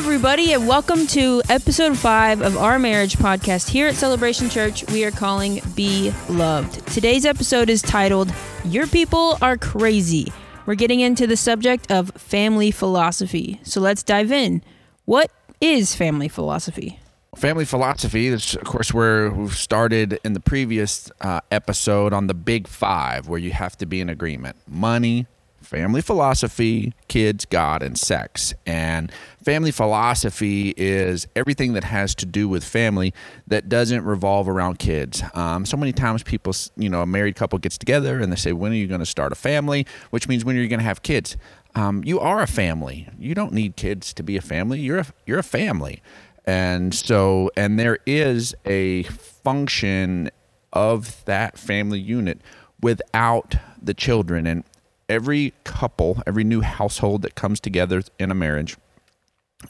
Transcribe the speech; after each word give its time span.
everybody, 0.00 0.54
and 0.54 0.66
welcome 0.66 1.06
to 1.06 1.42
episode 1.50 1.94
five 1.94 2.40
of 2.40 2.56
our 2.56 2.78
marriage 2.78 3.18
podcast 3.18 3.68
here 3.68 3.86
at 3.86 3.94
Celebration 3.94 4.48
Church. 4.48 4.82
We 4.90 5.04
are 5.04 5.10
calling 5.10 5.60
Be 5.74 6.10
Loved. 6.30 6.86
Today's 6.86 7.26
episode 7.26 7.68
is 7.68 7.82
titled 7.82 8.32
Your 8.64 8.86
People 8.86 9.36
Are 9.42 9.58
Crazy. 9.58 10.32
We're 10.64 10.74
getting 10.74 11.00
into 11.00 11.26
the 11.26 11.36
subject 11.36 11.92
of 11.92 12.10
family 12.12 12.70
philosophy. 12.70 13.60
So 13.62 13.82
let's 13.82 14.02
dive 14.02 14.32
in. 14.32 14.62
What 15.04 15.30
is 15.60 15.94
family 15.94 16.28
philosophy? 16.28 16.98
Family 17.36 17.66
philosophy 17.66 18.28
is, 18.28 18.54
of 18.54 18.64
course, 18.64 18.94
where 18.94 19.30
we've 19.30 19.54
started 19.54 20.18
in 20.24 20.32
the 20.32 20.40
previous 20.40 21.10
uh, 21.20 21.40
episode 21.50 22.14
on 22.14 22.26
the 22.26 22.34
big 22.34 22.68
five, 22.68 23.28
where 23.28 23.38
you 23.38 23.52
have 23.52 23.76
to 23.76 23.84
be 23.84 24.00
in 24.00 24.08
agreement 24.08 24.56
money, 24.66 25.26
family 25.70 26.00
philosophy, 26.00 26.92
kids, 27.06 27.44
God, 27.44 27.80
and 27.80 27.96
sex. 27.96 28.52
And 28.66 29.12
family 29.44 29.70
philosophy 29.70 30.74
is 30.76 31.28
everything 31.36 31.74
that 31.74 31.84
has 31.84 32.12
to 32.16 32.26
do 32.26 32.48
with 32.48 32.64
family 32.64 33.14
that 33.46 33.68
doesn't 33.68 34.04
revolve 34.04 34.48
around 34.48 34.80
kids. 34.80 35.22
Um, 35.32 35.64
so 35.64 35.76
many 35.76 35.92
times 35.92 36.24
people, 36.24 36.52
you 36.76 36.90
know, 36.90 37.02
a 37.02 37.06
married 37.06 37.36
couple 37.36 37.56
gets 37.60 37.78
together 37.78 38.18
and 38.18 38.32
they 38.32 38.36
say, 38.36 38.52
when 38.52 38.72
are 38.72 38.74
you 38.74 38.88
going 38.88 38.98
to 38.98 39.06
start 39.06 39.30
a 39.30 39.36
family? 39.36 39.86
Which 40.10 40.26
means 40.26 40.44
when 40.44 40.56
are 40.56 40.60
you 40.60 40.66
going 40.66 40.80
to 40.80 40.84
have 40.84 41.02
kids? 41.02 41.36
Um, 41.76 42.02
you 42.04 42.18
are 42.18 42.42
a 42.42 42.48
family. 42.48 43.08
You 43.16 43.36
don't 43.36 43.52
need 43.52 43.76
kids 43.76 44.12
to 44.14 44.24
be 44.24 44.36
a 44.36 44.42
family. 44.42 44.80
You're 44.80 44.98
a, 44.98 45.06
you're 45.24 45.38
a 45.38 45.44
family. 45.44 46.02
And 46.46 46.92
so, 46.92 47.52
and 47.56 47.78
there 47.78 48.00
is 48.06 48.56
a 48.66 49.04
function 49.04 50.32
of 50.72 51.24
that 51.26 51.56
family 51.56 52.00
unit 52.00 52.40
without 52.82 53.54
the 53.80 53.94
children. 53.94 54.48
And 54.48 54.64
every 55.10 55.52
couple, 55.64 56.22
every 56.26 56.44
new 56.44 56.60
household 56.60 57.22
that 57.22 57.34
comes 57.34 57.60
together 57.60 58.02
in 58.18 58.30
a 58.30 58.34
marriage 58.34 58.76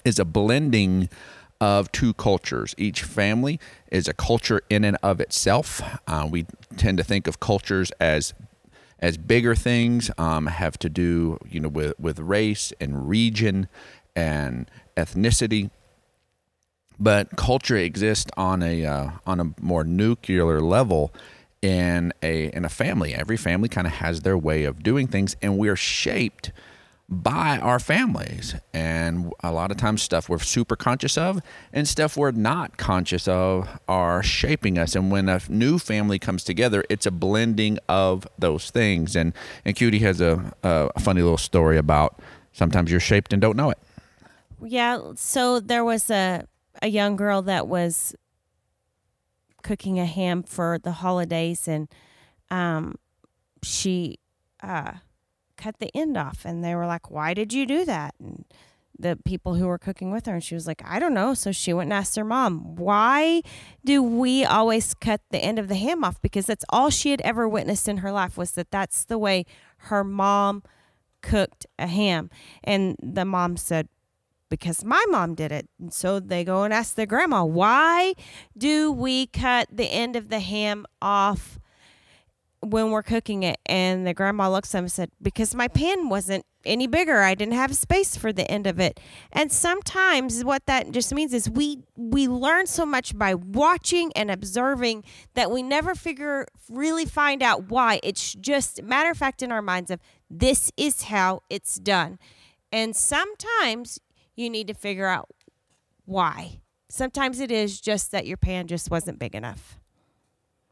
is 0.04 0.18
a 0.18 0.24
blending 0.24 1.08
of 1.60 1.90
two 1.90 2.12
cultures. 2.14 2.74
Each 2.78 3.02
family 3.02 3.58
is 3.90 4.06
a 4.06 4.12
culture 4.12 4.62
in 4.70 4.84
and 4.84 4.96
of 5.02 5.20
itself. 5.20 5.82
Uh, 6.06 6.28
we 6.30 6.46
tend 6.76 6.98
to 6.98 7.04
think 7.04 7.26
of 7.26 7.40
cultures 7.40 7.90
as 7.98 8.34
as 9.02 9.16
bigger 9.16 9.54
things, 9.54 10.10
um, 10.18 10.46
have 10.46 10.78
to 10.78 10.90
do 10.90 11.38
you 11.48 11.58
know 11.58 11.68
with 11.68 11.98
with 11.98 12.18
race 12.18 12.72
and 12.78 13.08
region 13.08 13.66
and 14.14 14.70
ethnicity. 14.96 15.70
But 16.98 17.34
culture 17.36 17.78
exists 17.78 18.30
on 18.36 18.62
a 18.62 18.84
uh, 18.84 19.10
on 19.26 19.40
a 19.40 19.54
more 19.58 19.84
nuclear 19.84 20.60
level 20.60 21.14
in 21.62 22.12
a 22.22 22.46
in 22.48 22.64
a 22.64 22.68
family. 22.68 23.14
Every 23.14 23.36
family 23.36 23.68
kind 23.68 23.86
of 23.86 23.94
has 23.94 24.20
their 24.22 24.38
way 24.38 24.64
of 24.64 24.82
doing 24.82 25.06
things, 25.06 25.36
and 25.42 25.58
we're 25.58 25.76
shaped 25.76 26.52
by 27.08 27.58
our 27.58 27.80
families. 27.80 28.54
And 28.72 29.32
a 29.40 29.52
lot 29.52 29.70
of 29.70 29.76
times, 29.76 30.02
stuff 30.02 30.28
we're 30.28 30.38
super 30.38 30.76
conscious 30.76 31.18
of 31.18 31.40
and 31.72 31.86
stuff 31.86 32.16
we're 32.16 32.30
not 32.30 32.76
conscious 32.76 33.26
of 33.26 33.68
are 33.88 34.22
shaping 34.22 34.78
us. 34.78 34.94
And 34.94 35.10
when 35.10 35.28
a 35.28 35.40
new 35.48 35.78
family 35.78 36.18
comes 36.18 36.44
together, 36.44 36.84
it's 36.88 37.06
a 37.06 37.10
blending 37.10 37.78
of 37.88 38.26
those 38.38 38.70
things. 38.70 39.16
And 39.16 39.32
and 39.64 39.74
Cutie 39.76 39.98
has 40.00 40.20
a, 40.20 40.52
a 40.62 41.00
funny 41.00 41.20
little 41.20 41.36
story 41.36 41.76
about 41.76 42.20
sometimes 42.52 42.90
you're 42.90 43.00
shaped 43.00 43.32
and 43.32 43.42
don't 43.42 43.56
know 43.56 43.70
it. 43.70 43.78
Yeah. 44.62 45.00
So 45.16 45.60
there 45.60 45.84
was 45.84 46.10
a 46.10 46.46
a 46.80 46.88
young 46.88 47.16
girl 47.16 47.42
that 47.42 47.66
was 47.66 48.14
cooking 49.62 49.98
a 49.98 50.06
ham 50.06 50.42
for 50.42 50.78
the 50.82 50.92
holidays 50.92 51.68
and 51.68 51.88
um, 52.50 52.96
she 53.62 54.18
uh, 54.62 54.92
cut 55.56 55.78
the 55.78 55.94
end 55.94 56.16
off 56.16 56.44
and 56.44 56.64
they 56.64 56.74
were 56.74 56.86
like 56.86 57.10
why 57.10 57.34
did 57.34 57.52
you 57.52 57.66
do 57.66 57.84
that? 57.84 58.14
And 58.18 58.44
the 58.98 59.18
people 59.24 59.54
who 59.54 59.66
were 59.66 59.78
cooking 59.78 60.10
with 60.10 60.26
her 60.26 60.34
and 60.34 60.44
she 60.44 60.54
was 60.54 60.66
like 60.66 60.82
i 60.84 60.98
don't 60.98 61.14
know. 61.14 61.34
So 61.34 61.52
she 61.52 61.72
went 61.72 61.86
and 61.86 61.94
asked 61.94 62.16
her 62.16 62.24
mom 62.24 62.76
why 62.76 63.42
do 63.84 64.02
we 64.02 64.44
always 64.44 64.94
cut 64.94 65.20
the 65.30 65.38
end 65.38 65.58
of 65.58 65.68
the 65.68 65.76
ham 65.76 66.04
off? 66.04 66.20
Because 66.20 66.46
that's 66.46 66.64
all 66.68 66.90
she 66.90 67.10
had 67.10 67.20
ever 67.22 67.48
witnessed 67.48 67.88
in 67.88 67.98
her 67.98 68.12
life 68.12 68.36
was 68.36 68.52
that 68.52 68.70
that's 68.70 69.04
the 69.04 69.18
way 69.18 69.46
her 69.84 70.04
mom 70.04 70.62
cooked 71.22 71.66
a 71.78 71.86
ham. 71.86 72.30
And 72.64 72.96
the 73.02 73.24
mom 73.24 73.56
said 73.56 73.88
because 74.50 74.84
my 74.84 75.02
mom 75.08 75.34
did 75.34 75.52
it. 75.52 75.68
And 75.78 75.94
so 75.94 76.20
they 76.20 76.44
go 76.44 76.64
and 76.64 76.74
ask 76.74 76.94
their 76.94 77.06
grandma, 77.06 77.44
why 77.44 78.14
do 78.58 78.92
we 78.92 79.28
cut 79.28 79.68
the 79.72 79.86
end 79.86 80.16
of 80.16 80.28
the 80.28 80.40
ham 80.40 80.84
off 81.00 81.58
when 82.60 82.90
we're 82.90 83.02
cooking 83.02 83.42
it? 83.42 83.58
And 83.64 84.06
the 84.06 84.12
grandma 84.12 84.50
looks 84.50 84.74
at 84.74 84.78
them 84.78 84.84
and 84.84 84.92
said, 84.92 85.10
because 85.22 85.54
my 85.54 85.68
pan 85.68 86.10
wasn't 86.10 86.44
any 86.64 86.86
bigger. 86.86 87.20
I 87.20 87.34
didn't 87.34 87.54
have 87.54 87.74
space 87.74 88.16
for 88.16 88.32
the 88.32 88.50
end 88.50 88.66
of 88.66 88.78
it. 88.78 89.00
And 89.32 89.50
sometimes 89.50 90.44
what 90.44 90.66
that 90.66 90.90
just 90.90 91.14
means 91.14 91.32
is 91.32 91.48
we 91.48 91.78
we 91.96 92.28
learn 92.28 92.66
so 92.66 92.84
much 92.84 93.16
by 93.16 93.34
watching 93.34 94.12
and 94.14 94.30
observing 94.30 95.04
that 95.34 95.50
we 95.50 95.62
never 95.62 95.94
figure 95.94 96.46
really 96.68 97.06
find 97.06 97.42
out 97.42 97.70
why. 97.70 97.98
It's 98.02 98.34
just 98.34 98.82
matter 98.82 99.10
of 99.10 99.16
fact 99.16 99.42
in 99.42 99.52
our 99.52 99.62
minds 99.62 99.90
of 99.90 100.00
this 100.28 100.70
is 100.76 101.04
how 101.04 101.40
it's 101.48 101.76
done. 101.76 102.18
And 102.72 102.94
sometimes 102.94 103.98
you 104.40 104.50
need 104.50 104.66
to 104.68 104.74
figure 104.74 105.06
out 105.06 105.28
why. 106.04 106.60
Sometimes 106.88 107.38
it 107.38 107.52
is 107.52 107.80
just 107.80 108.10
that 108.10 108.26
your 108.26 108.36
pan 108.36 108.66
just 108.66 108.90
wasn't 108.90 109.18
big 109.18 109.34
enough. 109.34 109.78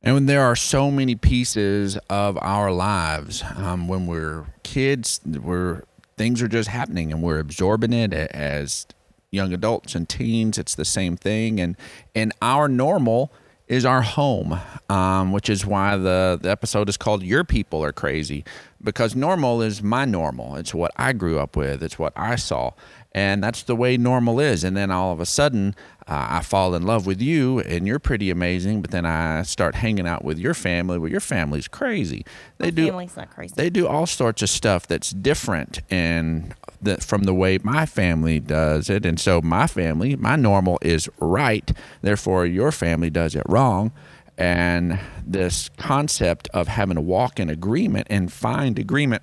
And 0.02 0.14
when 0.14 0.26
there 0.26 0.42
are 0.42 0.56
so 0.56 0.90
many 0.90 1.14
pieces 1.14 1.96
of 2.08 2.38
our 2.40 2.72
lives, 2.72 3.42
um, 3.56 3.88
when 3.88 4.06
we're 4.06 4.46
kids, 4.62 5.20
we're 5.24 5.82
things 6.16 6.42
are 6.42 6.48
just 6.48 6.68
happening, 6.68 7.12
and 7.12 7.22
we're 7.22 7.38
absorbing 7.38 7.92
it 7.92 8.12
as 8.12 8.86
young 9.30 9.52
adults 9.52 9.94
and 9.94 10.08
teens. 10.08 10.58
It's 10.58 10.74
the 10.74 10.84
same 10.84 11.16
thing, 11.16 11.60
and 11.60 11.76
and 12.14 12.32
our 12.40 12.68
normal 12.68 13.32
is 13.66 13.84
our 13.84 14.02
home, 14.02 14.58
um, 14.88 15.30
which 15.30 15.50
is 15.50 15.66
why 15.66 15.96
the, 15.96 16.38
the 16.40 16.50
episode 16.50 16.88
is 16.88 16.96
called 16.96 17.22
Your 17.22 17.44
People 17.44 17.84
Are 17.84 17.92
Crazy, 17.92 18.44
because 18.82 19.16
normal 19.16 19.62
is 19.62 19.82
my 19.82 20.04
normal. 20.04 20.56
It's 20.56 20.74
what 20.74 20.92
I 20.96 21.12
grew 21.12 21.38
up 21.38 21.56
with, 21.56 21.82
it's 21.82 21.98
what 21.98 22.12
I 22.16 22.36
saw 22.36 22.72
and 23.12 23.42
that's 23.42 23.62
the 23.62 23.74
way 23.74 23.96
normal 23.96 24.38
is. 24.38 24.64
And 24.64 24.76
then 24.76 24.90
all 24.90 25.12
of 25.12 25.20
a 25.20 25.26
sudden, 25.26 25.74
uh, 26.06 26.26
I 26.30 26.42
fall 26.42 26.74
in 26.74 26.82
love 26.84 27.06
with 27.06 27.20
you, 27.20 27.60
and 27.60 27.86
you're 27.86 27.98
pretty 27.98 28.30
amazing. 28.30 28.82
But 28.82 28.90
then 28.90 29.06
I 29.06 29.42
start 29.42 29.74
hanging 29.74 30.06
out 30.06 30.24
with 30.24 30.38
your 30.38 30.54
family. 30.54 30.98
Well, 30.98 31.10
your 31.10 31.20
family's 31.20 31.68
crazy. 31.68 32.24
They 32.58 32.66
My 32.66 32.70
do. 32.70 32.86
Family's 32.86 33.16
not 33.16 33.30
crazy. 33.30 33.54
They 33.56 33.70
do 33.70 33.86
all 33.86 34.06
sorts 34.06 34.42
of 34.42 34.50
stuff 34.50 34.86
that's 34.86 35.10
different 35.10 35.80
and 35.90 36.54
from 37.00 37.24
the 37.24 37.34
way 37.34 37.58
my 37.62 37.86
family 37.86 38.38
does 38.38 38.88
it. 38.88 39.04
And 39.04 39.18
so 39.18 39.40
my 39.40 39.66
family, 39.66 40.14
my 40.14 40.36
normal 40.36 40.78
is 40.80 41.08
right. 41.18 41.72
Therefore, 42.02 42.46
your 42.46 42.70
family 42.70 43.10
does 43.10 43.34
it 43.34 43.42
wrong. 43.48 43.90
And 44.38 44.98
this 45.26 45.68
concept 45.76 46.48
of 46.54 46.68
having 46.68 46.94
to 46.94 47.02
walk 47.02 47.38
in 47.38 47.50
agreement 47.50 48.06
and 48.08 48.32
find 48.32 48.78
agreement 48.78 49.22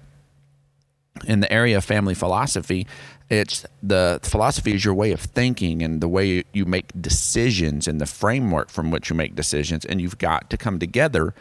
in 1.26 1.40
the 1.40 1.52
area 1.52 1.78
of 1.78 1.86
family 1.86 2.14
philosophy 2.14 2.86
it's 3.30 3.66
the 3.82 4.20
philosophy 4.22 4.74
is 4.74 4.86
your 4.86 4.94
way 4.94 5.12
of 5.12 5.20
thinking 5.20 5.82
and 5.82 6.02
the 6.02 6.08
way 6.08 6.44
you 6.54 6.66
make 6.66 6.92
decisions 7.02 7.88
and 7.88 8.00
the 8.00 8.06
framework 8.06 8.70
from 8.70 8.92
which 8.92 9.10
you 9.10 9.16
make 9.16 9.36
decisions 9.36 9.84
and 9.86 10.00
you've 10.00 10.18
got 10.18 10.50
to 10.50 10.58
come 10.58 10.78
together 10.78 11.34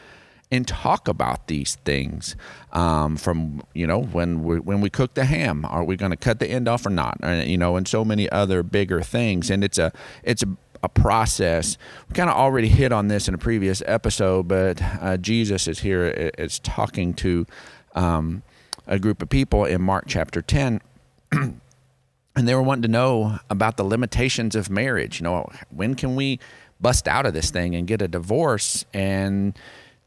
and 0.51 0.67
talk 0.69 1.09
about 1.09 1.47
these 1.49 1.75
things 1.85 2.37
um, 2.73 3.17
from 3.17 3.62
you 3.75 3.87
know 3.87 4.01
when 4.01 4.45
we 4.45 4.59
when 4.61 4.81
we 4.81 4.89
cook 4.89 5.15
the 5.15 5.25
ham 5.25 5.65
are 5.67 5.85
we 5.85 5.97
going 5.97 6.11
to 6.11 6.17
cut 6.17 6.39
the 6.39 6.47
end 6.47 6.69
off 6.69 6.87
or 6.87 6.91
not? 6.91 7.19
And, 7.23 7.49
you 7.51 7.59
know 7.59 7.77
and 7.77 7.87
so 7.87 8.05
many 8.05 8.31
other 8.31 8.62
bigger 8.62 9.03
things 9.03 9.51
and 9.51 9.62
it's 9.62 9.79
a 9.79 9.93
it's 10.23 10.43
a, 10.43 10.56
a 10.84 10.89
process 10.89 11.78
we 12.09 12.15
kind 12.15 12.28
of 12.28 12.37
already 12.37 12.69
hit 12.69 12.93
on 12.93 13.09
this 13.09 13.27
in 13.27 13.34
a 13.34 13.39
previous 13.39 13.83
episode 13.87 14.47
but 14.47 14.81
uh, 15.00 15.17
jesus 15.17 15.67
is 15.67 15.81
here 15.81 16.06
is 16.39 16.59
talking 16.61 17.15
to 17.15 17.47
um, 17.95 18.43
a 18.87 18.99
group 18.99 19.23
of 19.23 19.29
people 19.29 19.64
in 19.64 19.81
mark 19.81 20.05
chapter 20.06 20.43
10 20.43 20.81
and 22.37 22.49
they 22.49 22.55
were 22.55 22.62
wanting 22.62 22.82
to 22.82 22.88
know 22.88 23.38
about 23.49 23.76
the 23.76 23.85
limitations 23.85 24.56
of 24.56 24.70
marriage. 24.70 25.20
You 25.20 25.25
know, 25.25 25.49
when 25.70 25.94
can 25.94 26.17
we 26.17 26.41
bust 26.81 27.06
out 27.06 27.26
of 27.26 27.35
this 27.35 27.50
thing 27.50 27.75
and 27.75 27.87
get 27.87 28.03
a 28.03 28.08
divorce? 28.08 28.85
And 28.93 29.56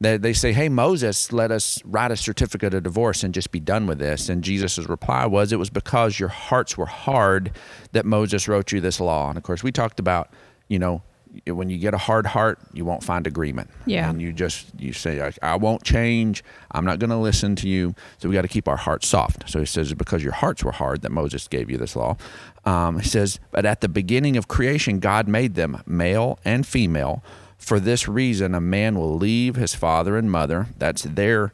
they, 0.02 0.18
they 0.18 0.34
say, 0.34 0.52
Hey, 0.52 0.70
Moses, 0.70 1.32
let 1.32 1.52
us 1.52 1.82
write 1.86 2.12
a 2.12 2.18
certificate 2.18 2.74
of 2.74 2.84
divorce 2.84 3.24
and 3.24 3.34
just 3.34 3.52
be 3.52 3.60
done 3.60 3.88
with 3.88 4.00
this. 4.00 4.30
And 4.30 4.44
Jesus' 4.44 4.78
reply 4.90 5.26
was, 5.26 5.52
It 5.54 5.60
was 5.60 5.70
because 5.70 6.20
your 6.20 6.30
hearts 6.30 6.78
were 6.78 6.86
hard 6.86 7.52
that 7.94 8.06
Moses 8.06 8.48
wrote 8.48 8.72
you 8.72 8.82
this 8.82 9.00
law. 9.00 9.30
And 9.30 9.38
of 9.38 9.44
course, 9.44 9.64
we 9.64 9.72
talked 9.72 10.00
about, 10.00 10.30
you 10.68 10.80
know, 10.80 11.02
when 11.46 11.70
you 11.70 11.78
get 11.78 11.94
a 11.94 11.98
hard 11.98 12.26
heart, 12.26 12.60
you 12.74 12.86
won't 12.86 13.04
find 13.04 13.28
agreement. 13.28 13.70
Yeah. 13.86 14.10
And 14.10 14.22
you 14.22 14.34
just 14.34 14.68
you 14.80 14.94
say, 14.94 15.22
I, 15.22 15.32
I 15.42 15.56
won't 15.56 15.84
change. 15.84 16.44
I'm 16.72 16.86
not 16.86 17.00
going 17.00 17.10
to 17.10 17.18
listen 17.18 17.56
to 17.58 17.68
you. 17.68 17.96
So 18.18 18.30
we 18.30 18.36
got 18.36 18.42
to 18.44 18.48
keep 18.48 18.68
our 18.68 18.78
hearts 18.78 19.08
soft. 19.08 19.50
So 19.50 19.60
he 19.60 19.66
says, 19.66 19.94
because 19.94 20.24
your 20.24 20.34
hearts 20.34 20.64
were 20.64 20.72
hard 20.72 21.02
that 21.02 21.12
Moses 21.12 21.48
gave 21.48 21.70
you 21.70 21.78
this 21.78 21.96
law. 21.96 22.18
Um, 22.66 23.00
he 23.00 23.08
says, 23.08 23.40
but 23.52 23.66
at 23.66 23.82
the 23.82 23.90
beginning 23.90 24.38
of 24.38 24.48
creation, 24.48 25.00
God 25.00 25.28
made 25.28 25.56
them 25.56 25.84
male 25.86 26.40
and 26.44 26.66
female. 26.66 27.24
For 27.58 27.80
this 27.80 28.08
reason, 28.08 28.54
a 28.54 28.62
man 28.62 28.98
will 28.98 29.16
leave 29.16 29.56
his 29.56 29.74
father 29.74 30.18
and 30.18 30.32
mother. 30.32 30.68
That's 30.78 31.04
their 31.04 31.54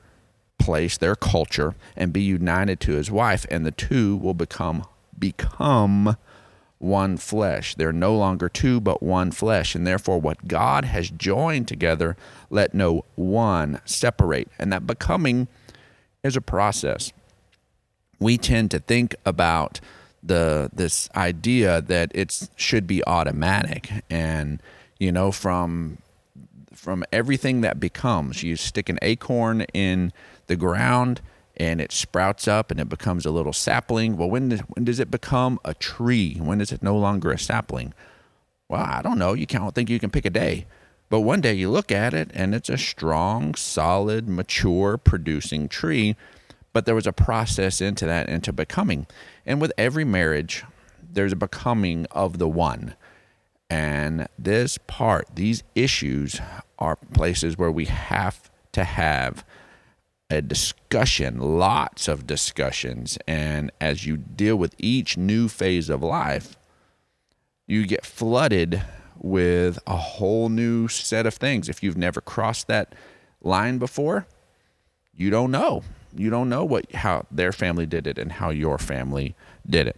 place, 0.60 0.98
their 0.98 1.16
culture, 1.16 1.76
and 1.96 2.14
be 2.14 2.22
united 2.22 2.80
to 2.82 2.94
his 2.94 3.10
wife, 3.10 3.46
and 3.50 3.66
the 3.66 3.72
two 3.72 4.18
will 4.18 4.34
become 4.34 4.86
become 5.18 6.18
one 6.84 7.16
flesh. 7.18 7.76
They're 7.76 7.94
no 7.94 8.16
longer 8.16 8.50
two, 8.50 8.82
but 8.82 9.02
one 9.02 9.32
flesh. 9.32 9.74
And 9.74 9.88
therefore, 9.88 10.20
what 10.20 10.48
God 10.48 10.86
has 10.86 11.10
joined 11.10 11.68
together, 11.68 12.18
let 12.50 12.74
no 12.74 13.06
one 13.16 13.80
separate. 13.86 14.50
And 14.60 14.72
that 14.74 14.86
becoming 14.86 15.48
is 16.24 16.36
a 16.36 16.42
process. 16.42 17.12
We 18.20 18.38
tend 18.38 18.70
to 18.72 18.80
think 18.80 19.16
about 19.26 19.80
the 20.22 20.70
this 20.74 21.10
idea 21.16 21.82
that 21.82 22.12
it 22.16 22.50
should 22.56 22.88
be 22.88 23.06
automatic 23.06 23.92
and 24.10 24.62
you 24.98 25.12
know 25.12 25.34
from 25.34 25.98
from 26.74 27.04
everything 27.12 27.60
that 27.60 27.78
becomes 27.78 28.42
you 28.42 28.56
stick 28.56 28.88
an 28.88 28.98
acorn 29.02 29.64
in 29.74 30.14
the 30.48 30.56
ground 30.56 31.20
and 31.56 31.80
it 31.80 31.92
sprouts 31.92 32.48
up 32.48 32.72
and 32.72 32.80
it 32.80 32.90
becomes 32.90 33.26
a 33.26 33.32
little 33.32 33.54
sapling. 33.54 34.18
Well, 34.18 34.30
when, 34.30 34.52
when 34.70 34.86
does 34.86 35.00
it 35.00 35.12
become 35.12 35.60
a 35.64 35.74
tree? 35.74 36.36
When 36.36 36.62
is 36.62 36.72
it 36.72 36.82
no 36.82 36.98
longer 36.98 37.32
a 37.32 37.38
sapling? 37.38 37.94
Well, 38.70 38.82
I 38.82 39.02
don't 39.02 39.20
know. 39.20 39.34
You 39.34 39.46
can't 39.46 39.74
think 39.76 39.90
you 39.90 40.00
can 40.00 40.10
pick 40.10 40.26
a 40.26 40.30
day. 40.30 40.66
But 41.10 41.22
one 41.22 41.42
day 41.42 41.54
you 41.54 41.70
look 41.70 41.92
at 41.92 42.14
it 42.14 42.32
and 42.34 42.56
it's 42.56 42.70
a 42.70 42.78
strong, 42.78 43.54
solid, 43.54 44.28
mature, 44.28 44.98
producing 44.98 45.68
tree. 45.68 46.16
But 46.72 46.88
there 46.88 46.96
was 46.96 47.06
a 47.06 47.14
process 47.14 47.82
into 47.82 48.08
that, 48.08 48.30
into 48.30 48.52
becoming. 48.52 49.06
And 49.46 49.62
with 49.62 49.72
every 49.78 50.06
marriage, 50.06 50.64
there's 51.00 51.34
a 51.34 51.36
becoming 51.36 52.08
of 52.10 52.40
the 52.40 52.48
one. 52.48 52.96
And 53.70 54.28
this 54.40 54.80
part, 54.88 55.28
these 55.36 55.64
issues 55.76 56.42
are 56.80 56.96
places 56.96 57.58
where 57.58 57.72
we 57.72 57.86
have 57.86 58.50
to 58.72 58.84
have 58.84 59.46
a 60.30 60.42
discussion, 60.42 61.40
lots 61.40 62.08
of 62.08 62.26
discussions. 62.26 63.18
And 63.28 63.72
as 63.80 64.06
you 64.06 64.18
deal 64.18 64.56
with 64.56 64.76
each 64.78 65.18
new 65.18 65.48
phase 65.48 65.90
of 65.90 66.02
life, 66.02 66.58
you 67.68 67.86
get 67.86 68.06
flooded 68.06 68.82
with 69.18 69.80
a 69.88 69.96
whole 69.96 70.50
new 70.50 70.88
set 70.88 71.26
of 71.26 71.34
things. 71.34 71.70
If 71.70 71.82
you've 71.82 71.98
never 71.98 72.22
crossed 72.22 72.68
that 72.68 72.94
line 73.42 73.78
before, 73.78 74.28
you 75.16 75.30
don't 75.30 75.52
know. 75.52 75.84
You 76.16 76.30
don't 76.30 76.50
know 76.50 76.64
what 76.64 76.92
how 76.94 77.26
their 77.32 77.52
family 77.52 77.86
did 77.86 78.06
it 78.06 78.18
and 78.18 78.34
how 78.34 78.50
your 78.50 78.78
family 78.78 79.36
did 79.68 79.88
it. 79.88 79.98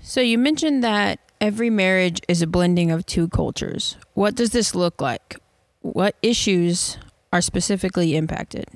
So 0.00 0.20
you 0.20 0.38
mentioned 0.38 0.84
that 0.84 1.18
every 1.40 1.70
marriage 1.70 2.20
is 2.28 2.42
a 2.42 2.46
blending 2.46 2.90
of 2.90 3.04
two 3.06 3.28
cultures. 3.28 3.96
What 4.14 4.34
does 4.34 4.50
this 4.50 4.74
look 4.74 5.00
like? 5.00 5.36
What 5.80 6.16
issues 6.22 6.98
are 7.32 7.40
specifically 7.40 8.16
impacted? 8.16 8.66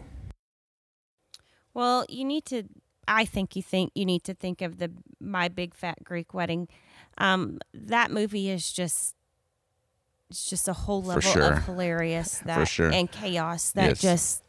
Well, 1.73 2.05
you 2.09 2.25
need 2.25 2.45
to. 2.47 2.65
I 3.07 3.25
think 3.25 3.55
you 3.57 3.63
think 3.63 3.93
you 3.95 4.05
need 4.05 4.25
to 4.25 4.35
think 4.35 4.63
of 4.63 4.79
the 4.79 4.91
My 5.21 5.49
Big 5.49 5.75
Fat 5.75 6.03
Greek 6.05 6.33
Wedding. 6.33 6.69
Um, 7.19 7.59
that 7.75 8.11
movie 8.11 8.49
is 8.49 8.73
just 8.73 9.15
it's 10.31 10.49
just 10.49 10.69
a 10.69 10.73
whole 10.73 11.03
level 11.03 11.21
sure. 11.21 11.53
of 11.53 11.65
hilarious 11.65 12.39
that 12.47 12.67
sure. 12.67 12.91
and 12.91 13.11
chaos 13.11 13.73
that 13.73 13.89
Yes. 13.91 14.01
just 14.01 14.43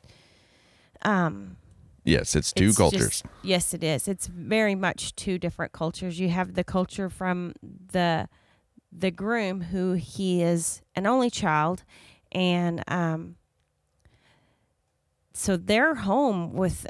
um 1.01 1.57
Yes, 2.05 2.35
it's 2.35 2.53
two 2.53 2.67
it's 2.69 2.77
cultures. 2.77 3.21
just- 3.21 3.25
yes, 3.43 3.73
it 3.73 3.83
is. 3.83 4.07
It's 4.07 4.27
very 4.27 4.75
much 4.75 5.15
two 5.15 5.37
different 5.39 5.73
cultures. 5.73 6.19
You 6.19 6.29
have 6.29 6.53
the 6.53 6.63
culture 6.63 7.09
from 7.09 7.53
the 7.61 8.29
the 8.91 9.11
groom, 9.11 9.61
who 9.61 9.93
he 9.93 10.41
is 10.41 10.81
an 10.95 11.05
only 11.05 11.29
child, 11.29 11.83
and 12.31 12.81
um, 12.87 13.35
so 15.35 15.57
their 15.57 15.95
home 15.95 16.53
with 16.53 16.87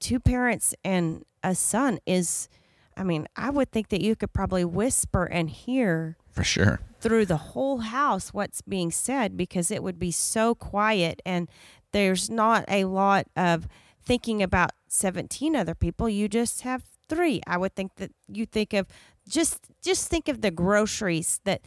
two 0.00 0.20
parents 0.20 0.74
and 0.84 1.24
a 1.42 1.54
son 1.54 1.98
is. 2.06 2.48
I 2.96 3.04
mean, 3.04 3.28
I 3.36 3.50
would 3.50 3.70
think 3.70 3.90
that 3.90 4.00
you 4.00 4.16
could 4.16 4.32
probably 4.32 4.64
whisper 4.64 5.24
and 5.24 5.48
hear 5.48 6.16
for 6.32 6.42
sure. 6.42 6.80
through 7.00 7.26
the 7.26 7.36
whole 7.36 7.78
house 7.78 8.32
what's 8.32 8.60
being 8.62 8.90
said 8.90 9.36
because 9.36 9.70
it 9.70 9.82
would 9.82 9.98
be 9.98 10.10
so 10.10 10.54
quiet 10.54 11.20
and 11.24 11.48
there's 11.92 12.28
not 12.30 12.64
a 12.68 12.84
lot 12.84 13.26
of 13.36 13.68
thinking 14.02 14.42
about 14.42 14.70
17 14.88 15.54
other 15.54 15.74
people 15.74 16.08
you 16.08 16.28
just 16.28 16.62
have 16.62 16.82
three 17.08 17.40
i 17.46 17.56
would 17.56 17.74
think 17.74 17.94
that 17.96 18.10
you 18.26 18.46
think 18.46 18.72
of 18.72 18.86
just 19.28 19.66
just 19.82 20.08
think 20.08 20.28
of 20.28 20.40
the 20.40 20.50
groceries 20.50 21.40
that 21.44 21.60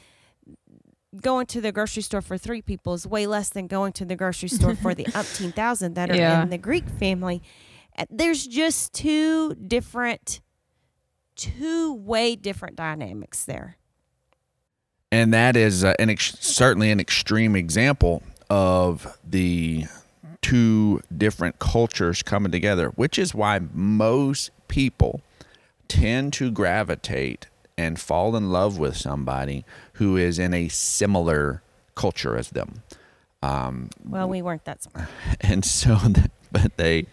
going 1.20 1.46
to 1.48 1.60
the 1.60 1.72
grocery 1.72 2.02
store 2.04 2.22
for 2.22 2.38
three 2.38 2.62
people 2.62 2.94
is 2.94 3.06
way 3.06 3.28
less 3.28 3.50
than 3.50 3.68
going 3.68 3.92
to 3.94 4.06
the 4.06 4.16
grocery 4.16 4.48
store 4.58 4.76
for 4.76 4.94
the 4.94 5.04
umpteen 5.06 5.54
thousand 5.54 5.96
that 5.96 6.10
are 6.10 6.16
Yeah. 6.16 6.42
in 6.44 6.50
the 6.50 6.58
greek 6.58 6.88
family 6.88 7.42
Uh, 7.98 8.06
there's 8.10 8.48
just 8.48 8.94
two 8.94 9.54
different 9.56 10.40
two 11.36 11.94
way 11.94 12.36
different 12.36 12.76
dynamics 12.76 13.44
there 13.46 13.78
and 15.12 15.34
that 15.34 15.58
is 15.58 15.84
uh, 15.84 15.94
an 16.00 16.10
ex- 16.10 16.38
certainly 16.40 16.90
an 16.92 17.00
extreme 17.02 17.56
example 17.56 18.24
of 18.50 19.18
the 19.28 19.86
two 20.42 21.02
different 21.16 21.60
cultures 21.60 22.24
coming 22.24 22.52
together, 22.52 22.88
which 22.96 23.20
is 23.20 23.36
why 23.36 23.60
most 23.74 24.52
people 24.70 25.22
tend 25.90 26.32
to 26.34 26.50
gravitate 26.50 27.48
and 27.78 28.00
fall 28.00 28.36
in 28.38 28.52
love 28.52 28.78
with 28.80 28.96
somebody 28.96 29.66
who 30.02 30.18
is 30.18 30.40
in 30.40 30.52
a 30.52 30.68
similar 30.68 31.62
culture 31.94 32.36
as 32.36 32.50
them. 32.50 32.82
Um, 33.44 33.90
well 34.04 34.28
we 34.28 34.42
weren't 34.42 34.66
that 34.66 34.82
smart 34.82 35.08
and 35.42 35.64
so, 35.64 35.94
that, 35.96 36.32
but 36.52 36.76
they 36.78 37.06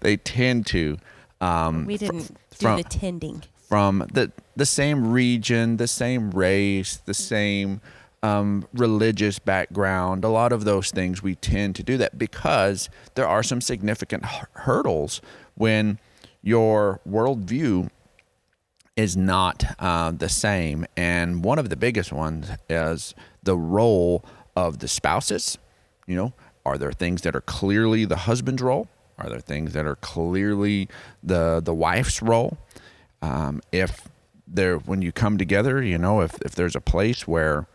they 0.00 0.16
tend 0.16 0.66
to. 0.66 0.98
Um, 1.40 1.86
We 1.86 1.96
didn't 1.96 2.28
do 2.58 2.66
from- 2.66 2.76
the 2.78 2.84
tending. 2.84 3.42
from 3.68 3.94
the 4.12 4.32
the 4.56 4.66
same 4.66 5.12
region, 5.12 5.76
the 5.76 5.86
same 5.86 6.32
race, 6.32 6.96
the 6.96 7.14
same 7.14 7.80
um, 8.24 8.66
religious 8.74 9.38
background. 9.38 10.24
A 10.24 10.28
lot 10.28 10.52
of 10.52 10.64
those 10.64 10.90
things 10.90 11.22
we 11.22 11.34
tend 11.36 11.76
to 11.76 11.82
do 11.84 11.96
that 11.98 12.18
because 12.18 12.88
there 13.14 13.26
are 13.28 13.42
some 13.44 13.60
significant 13.60 14.24
hu- 14.26 14.46
hurdles 14.66 15.20
when 15.54 15.98
your 16.42 17.00
worldview 17.08 17.88
is 18.96 19.16
not 19.16 19.64
uh, 19.78 20.10
the 20.10 20.28
same. 20.28 20.86
And 20.96 21.44
one 21.44 21.58
of 21.58 21.70
the 21.70 21.76
biggest 21.76 22.12
ones 22.12 22.50
is 22.68 23.14
the 23.42 23.56
role 23.56 24.24
of 24.54 24.78
the 24.78 24.88
spouses. 24.88 25.58
You 26.06 26.16
know, 26.16 26.32
are 26.64 26.78
there 26.78 26.92
things 26.92 27.22
that 27.22 27.34
are 27.34 27.40
clearly 27.40 28.04
the 28.04 28.16
husband's 28.16 28.62
role? 28.62 28.88
Are 29.18 29.28
there 29.28 29.40
things 29.40 29.72
that 29.72 29.86
are 29.86 29.96
clearly 29.96 30.88
the 31.22 31.60
the 31.62 31.74
wife's 31.74 32.22
role? 32.22 32.58
Um, 33.20 33.60
if 33.70 34.08
there, 34.46 34.78
when 34.78 35.00
you 35.00 35.12
come 35.12 35.38
together, 35.38 35.82
you 35.82 35.98
know, 35.98 36.20
if 36.20 36.40
if 36.42 36.54
there's 36.54 36.76
a 36.76 36.80
place 36.80 37.26
where, 37.26 37.66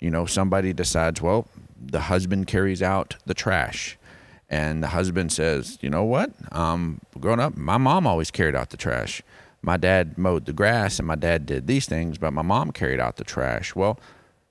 you 0.00 0.10
know, 0.10 0.26
somebody 0.26 0.72
decides, 0.72 1.20
well, 1.20 1.46
the 1.78 2.00
husband 2.00 2.46
carries 2.46 2.82
out 2.82 3.16
the 3.26 3.34
trash, 3.34 3.98
and 4.48 4.82
the 4.82 4.88
husband 4.88 5.32
says, 5.32 5.78
you 5.82 5.90
know 5.90 6.04
what, 6.04 6.30
um, 6.52 7.00
growing 7.20 7.40
up, 7.40 7.56
my 7.56 7.76
mom 7.76 8.06
always 8.06 8.30
carried 8.30 8.54
out 8.54 8.70
the 8.70 8.76
trash. 8.76 9.22
My 9.64 9.78
dad 9.78 10.18
mowed 10.18 10.44
the 10.44 10.52
grass, 10.52 10.98
and 10.98 11.08
my 11.08 11.14
dad 11.14 11.46
did 11.46 11.66
these 11.66 11.86
things, 11.86 12.18
but 12.18 12.32
my 12.32 12.42
mom 12.42 12.70
carried 12.70 13.00
out 13.00 13.16
the 13.16 13.24
trash. 13.24 13.74
Well, 13.74 13.98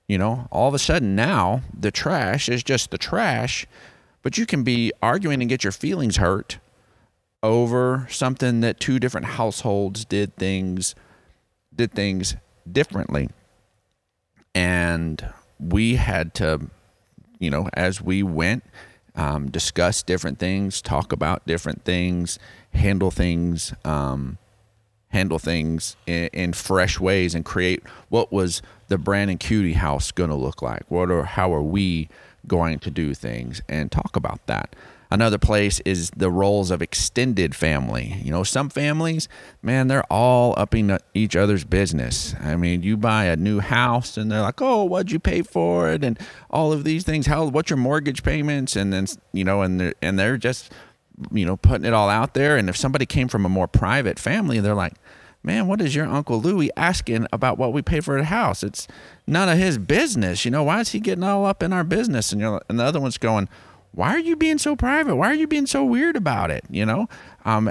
you 0.08 0.18
know, 0.18 0.48
all 0.50 0.68
of 0.68 0.74
a 0.74 0.78
sudden 0.78 1.14
now 1.14 1.62
the 1.72 1.90
trash 1.90 2.48
is 2.48 2.62
just 2.62 2.90
the 2.90 2.98
trash, 2.98 3.66
but 4.22 4.36
you 4.36 4.44
can 4.44 4.64
be 4.64 4.92
arguing 5.00 5.40
and 5.40 5.48
get 5.48 5.62
your 5.62 5.72
feelings 5.72 6.16
hurt 6.16 6.58
over 7.42 8.06
something 8.10 8.60
that 8.60 8.80
two 8.80 8.98
different 8.98 9.26
households 9.26 10.04
did 10.04 10.34
things 10.36 10.94
did 11.74 11.92
things 11.92 12.36
differently. 12.70 13.28
And 14.54 15.32
we 15.58 15.96
had 15.96 16.34
to, 16.34 16.70
you 17.38 17.50
know, 17.50 17.68
as 17.74 18.00
we 18.00 18.22
went, 18.22 18.64
um, 19.16 19.50
discuss 19.50 20.02
different 20.02 20.38
things, 20.38 20.80
talk 20.82 21.12
about 21.12 21.46
different 21.46 21.84
things, 21.84 22.38
handle 22.72 23.10
things, 23.10 23.74
um, 23.84 24.38
handle 25.14 25.38
things 25.38 25.96
in, 26.06 26.28
in 26.32 26.52
fresh 26.52 27.00
ways, 27.00 27.34
and 27.34 27.44
create 27.44 27.82
what 28.10 28.32
was 28.32 28.60
the 28.88 28.98
Brandon 28.98 29.38
Cutie 29.38 29.72
house 29.72 30.12
going 30.12 30.30
to 30.30 30.36
look 30.36 30.60
like? 30.60 30.82
What 30.88 31.10
are 31.10 31.24
how 31.24 31.54
are 31.54 31.62
we 31.62 32.08
going 32.46 32.78
to 32.80 32.90
do 32.90 33.14
things, 33.14 33.62
and 33.68 33.90
talk 33.90 34.16
about 34.16 34.46
that. 34.46 34.76
Another 35.10 35.38
place 35.38 35.80
is 35.84 36.10
the 36.16 36.30
roles 36.30 36.72
of 36.72 36.82
extended 36.82 37.54
family. 37.54 38.20
You 38.24 38.32
know, 38.32 38.42
some 38.42 38.68
families, 38.68 39.28
man, 39.62 39.86
they're 39.86 40.04
all 40.12 40.54
up 40.56 40.74
in 40.74 40.98
each 41.14 41.36
other's 41.36 41.62
business. 41.62 42.34
I 42.40 42.56
mean, 42.56 42.82
you 42.82 42.96
buy 42.96 43.26
a 43.26 43.36
new 43.36 43.60
house 43.60 44.16
and 44.16 44.32
they're 44.32 44.40
like, 44.40 44.60
"Oh, 44.60 44.82
what'd 44.84 45.12
you 45.12 45.20
pay 45.20 45.42
for 45.42 45.88
it?" 45.88 46.02
and 46.02 46.18
all 46.50 46.72
of 46.72 46.82
these 46.82 47.04
things. 47.04 47.26
How 47.26 47.46
what's 47.46 47.70
your 47.70 47.76
mortgage 47.76 48.24
payments? 48.24 48.74
And 48.74 48.92
then 48.92 49.06
you 49.32 49.44
know, 49.44 49.62
and 49.62 49.80
they're, 49.80 49.94
and 50.02 50.18
they're 50.18 50.36
just 50.36 50.72
you 51.30 51.46
know 51.46 51.56
putting 51.56 51.84
it 51.84 51.92
all 51.92 52.08
out 52.08 52.34
there. 52.34 52.56
And 52.56 52.68
if 52.68 52.76
somebody 52.76 53.06
came 53.06 53.28
from 53.28 53.46
a 53.46 53.48
more 53.48 53.68
private 53.68 54.18
family, 54.18 54.58
they're 54.58 54.74
like, 54.74 54.94
"Man, 55.44 55.66
what 55.68 55.80
is 55.80 55.94
your 55.94 56.06
uncle 56.06 56.40
Louie 56.40 56.70
asking 56.76 57.26
about 57.32 57.58
what 57.58 57.72
we 57.72 57.82
pay 57.82 58.00
for 58.00 58.16
a 58.16 58.24
house? 58.24 58.62
It's 58.62 58.88
none 59.26 59.48
of 59.48 59.58
his 59.58 59.78
business. 59.78 60.44
You 60.44 60.50
know, 60.50 60.62
why 60.64 60.80
is 60.80 60.90
he 60.90 61.00
getting 61.00 61.22
all 61.24 61.44
up 61.46 61.62
in 61.62 61.72
our 61.72 61.84
business?" 61.84 62.32
And 62.32 62.40
you're 62.40 62.60
and 62.68 62.80
the 62.80 62.84
other 62.84 63.00
one's 63.00 63.18
going 63.18 63.48
why 63.92 64.08
are 64.10 64.18
you 64.18 64.34
being 64.34 64.58
so 64.58 64.74
private? 64.74 65.14
Why 65.14 65.28
are 65.28 65.34
you 65.34 65.46
being 65.46 65.66
so 65.66 65.84
weird 65.84 66.16
about 66.16 66.50
it? 66.50 66.64
You 66.68 66.84
know, 66.84 67.08
um, 67.44 67.70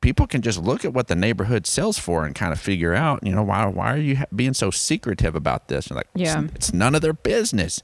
people 0.00 0.26
can 0.26 0.42
just 0.42 0.60
look 0.60 0.84
at 0.84 0.92
what 0.92 1.06
the 1.06 1.14
neighborhood 1.14 1.64
sells 1.64 1.96
for 1.96 2.24
and 2.26 2.34
kind 2.34 2.52
of 2.52 2.60
figure 2.60 2.92
out, 2.92 3.24
you 3.24 3.32
know, 3.32 3.42
why 3.44 3.64
why 3.66 3.92
are 3.94 3.98
you 3.98 4.16
ha- 4.16 4.24
being 4.34 4.52
so 4.54 4.70
secretive 4.72 5.36
about 5.36 5.68
this? 5.68 5.86
And 5.86 5.96
like, 5.96 6.08
Yeah. 6.14 6.42
it's, 6.42 6.54
it's 6.56 6.72
none 6.72 6.96
of 6.96 7.02
their 7.02 7.12
business. 7.12 7.80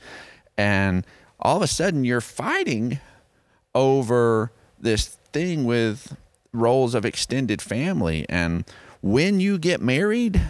And 0.56 1.06
all 1.38 1.58
of 1.58 1.62
a 1.62 1.68
sudden, 1.68 2.04
you're 2.04 2.20
fighting 2.20 2.98
over 3.74 4.50
this 4.80 5.06
thing 5.32 5.64
with 5.64 6.16
roles 6.52 6.94
of 6.94 7.04
extended 7.04 7.60
family. 7.62 8.26
And 8.28 8.64
when 9.00 9.40
you 9.40 9.58
get 9.58 9.80
married, 9.80 10.40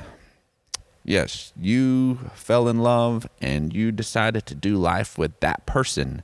yes, 1.05 1.53
you 1.61 2.17
fell 2.35 2.69
in 2.69 2.79
love 2.79 3.29
and 3.41 3.73
you 3.75 3.93
decided 3.93 4.47
to 4.47 4.55
do 4.55 4.77
life 4.77 5.19
with 5.19 5.39
that 5.41 5.67
person. 5.67 6.23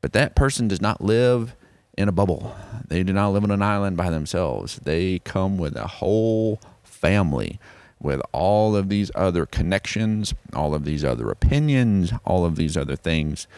But 0.00 0.12
that 0.12 0.34
person 0.34 0.68
does 0.68 0.80
not 0.80 1.00
live 1.00 1.54
in 1.96 2.08
a 2.08 2.12
bubble. 2.12 2.54
They 2.86 3.02
do 3.02 3.12
not 3.12 3.30
live 3.30 3.44
on 3.44 3.50
an 3.50 3.62
island 3.62 3.96
by 3.96 4.10
themselves. 4.10 4.76
They 4.76 5.18
come 5.20 5.58
with 5.58 5.76
a 5.76 5.86
whole 5.86 6.60
family 6.84 7.58
with 8.00 8.20
all 8.32 8.76
of 8.76 8.88
these 8.88 9.10
other 9.14 9.44
connections, 9.44 10.32
all 10.54 10.74
of 10.74 10.84
these 10.84 11.04
other 11.04 11.30
opinions, 11.30 12.12
all 12.24 12.44
of 12.44 12.56
these 12.56 12.76
other 12.76 12.94
things 12.94 13.48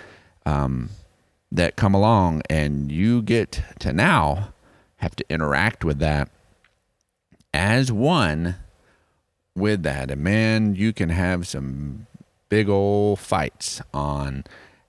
um, 0.46 0.90
that 1.52 1.76
come 1.76 1.94
along. 1.94 2.42
And 2.48 2.90
you 2.90 3.20
get 3.20 3.62
to 3.80 3.92
now 3.92 4.54
have 5.00 5.16
to 5.16 5.24
interact 5.28 5.84
with 5.84 5.98
that 5.98 6.30
as 7.52 7.90
one 7.90 8.56
with 9.54 9.82
that. 9.82 10.10
And 10.10 10.22
man, 10.22 10.74
you 10.74 10.92
can 10.92 11.08
have 11.08 11.46
some 11.46 12.06
big 12.48 12.68
old 12.68 13.18
fights 13.18 13.80
on 13.92 14.44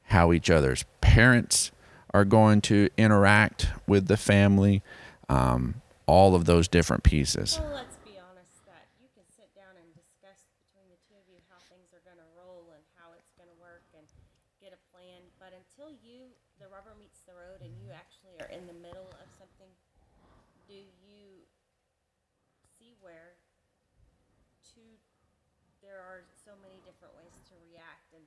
how 0.09 0.33
each 0.33 0.49
other's 0.49 0.85
parents 0.99 1.71
are 2.13 2.25
going 2.25 2.61
to 2.61 2.89
interact 2.97 3.69
with 3.87 4.07
the 4.07 4.17
family, 4.17 4.83
um, 5.29 5.81
all 6.05 6.35
of 6.35 6.45
those 6.45 6.67
different 6.67 7.03
pieces. 7.03 7.57
Well, 7.61 7.79
let's 7.79 7.95
be 8.03 8.19
honest 8.19 8.59
that 8.67 8.91
you 8.99 9.07
can 9.15 9.23
sit 9.31 9.47
down 9.55 9.71
and 9.79 9.87
discuss 9.95 10.43
between 10.59 10.91
the 10.91 10.99
two 11.07 11.15
of 11.15 11.23
you 11.31 11.39
how 11.47 11.59
things 11.71 11.87
are 11.95 12.03
going 12.03 12.19
to 12.19 12.29
roll 12.35 12.67
and 12.75 12.83
how 12.99 13.15
it's 13.15 13.31
going 13.39 13.47
to 13.47 13.59
work 13.63 13.87
and 13.95 14.03
get 14.59 14.75
a 14.75 14.81
plan. 14.91 15.23
But 15.39 15.55
until 15.55 15.95
you, 16.03 16.35
the 16.59 16.67
rubber 16.67 16.91
meets 16.99 17.23
the 17.23 17.31
road 17.31 17.63
and 17.63 17.71
you 17.79 17.95
actually 17.95 18.35
are 18.43 18.51
in 18.51 18.67
the 18.67 18.75
middle 18.75 19.07
of 19.15 19.27
something, 19.39 19.71
do 20.67 20.75
you 20.75 21.47
see 22.75 22.97
where 22.99 23.39
two, 24.71 24.97
there 25.83 25.99
are 25.99 26.23
so 26.33 26.55
many 26.63 26.79
different 26.87 27.11
ways 27.19 27.35
to 27.51 27.53
react. 27.69 28.09
And 28.15 28.25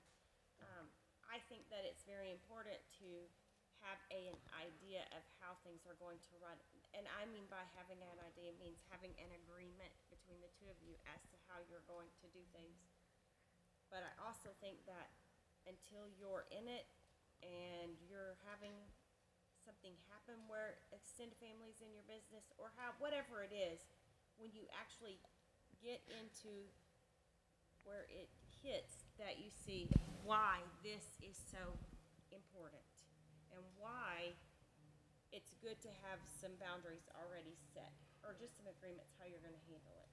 um, 0.61 0.87
I 1.27 1.41
think 1.49 1.67
that 1.73 1.83
it's 1.89 2.05
very 2.05 2.31
important 2.31 2.79
to 3.01 3.09
have 3.83 3.99
a, 4.13 4.31
an 4.31 4.39
idea 4.55 5.05
of 5.13 5.25
how 5.41 5.57
things 5.65 5.85
are 5.89 5.97
going 5.99 6.21
to 6.21 6.35
run. 6.41 6.57
And 6.93 7.09
I 7.19 7.27
mean 7.33 7.49
by 7.51 7.65
having 7.85 8.01
an 8.01 8.17
idea 8.25 8.49
means 8.57 8.81
having 8.89 9.13
an 9.21 9.29
agreement 9.45 9.93
between 10.09 10.41
the 10.41 10.49
two 10.57 10.65
of 10.73 10.81
you 10.81 10.97
as 11.05 11.21
to 11.29 11.37
how 11.45 11.61
you're 11.69 11.85
going 11.85 12.09
to 12.25 12.27
do 12.33 12.41
things. 12.57 12.81
But 13.93 14.01
I 14.09 14.13
also 14.25 14.57
think 14.65 14.81
that 14.89 15.13
until 15.69 16.09
you're 16.17 16.49
in 16.49 16.65
it 16.65 16.89
and 17.45 17.93
you're 18.09 18.41
having 18.49 18.73
something 19.69 19.93
happen 20.09 20.41
where 20.49 20.81
extended 20.97 21.37
families 21.37 21.85
in 21.85 21.93
your 21.93 22.09
business 22.09 22.49
or 22.57 22.73
how 22.81 22.97
whatever 22.97 23.45
it 23.45 23.53
is, 23.53 23.85
when 24.41 24.49
you 24.57 24.65
actually 24.73 25.21
get 25.85 26.01
into 26.09 26.65
where 27.85 28.09
it 28.09 28.33
hits 28.65 29.05
that 29.21 29.37
you 29.37 29.53
see 29.53 29.93
why 30.25 30.65
this 30.81 31.21
is 31.21 31.37
so 31.37 31.77
important 32.33 32.89
and 33.53 33.61
why 33.77 34.33
it's 35.35 35.55
good 35.61 35.81
to 35.83 35.89
have 36.09 36.21
some 36.41 36.53
boundaries 36.61 37.03
already 37.19 37.57
set 37.75 37.91
or 38.23 38.35
just 38.41 38.57
some 38.57 38.67
agreements 38.79 39.11
how 39.19 39.27
you're 39.27 39.41
going 39.41 39.53
to 39.53 39.67
handle 39.67 39.93
it. 39.99 40.09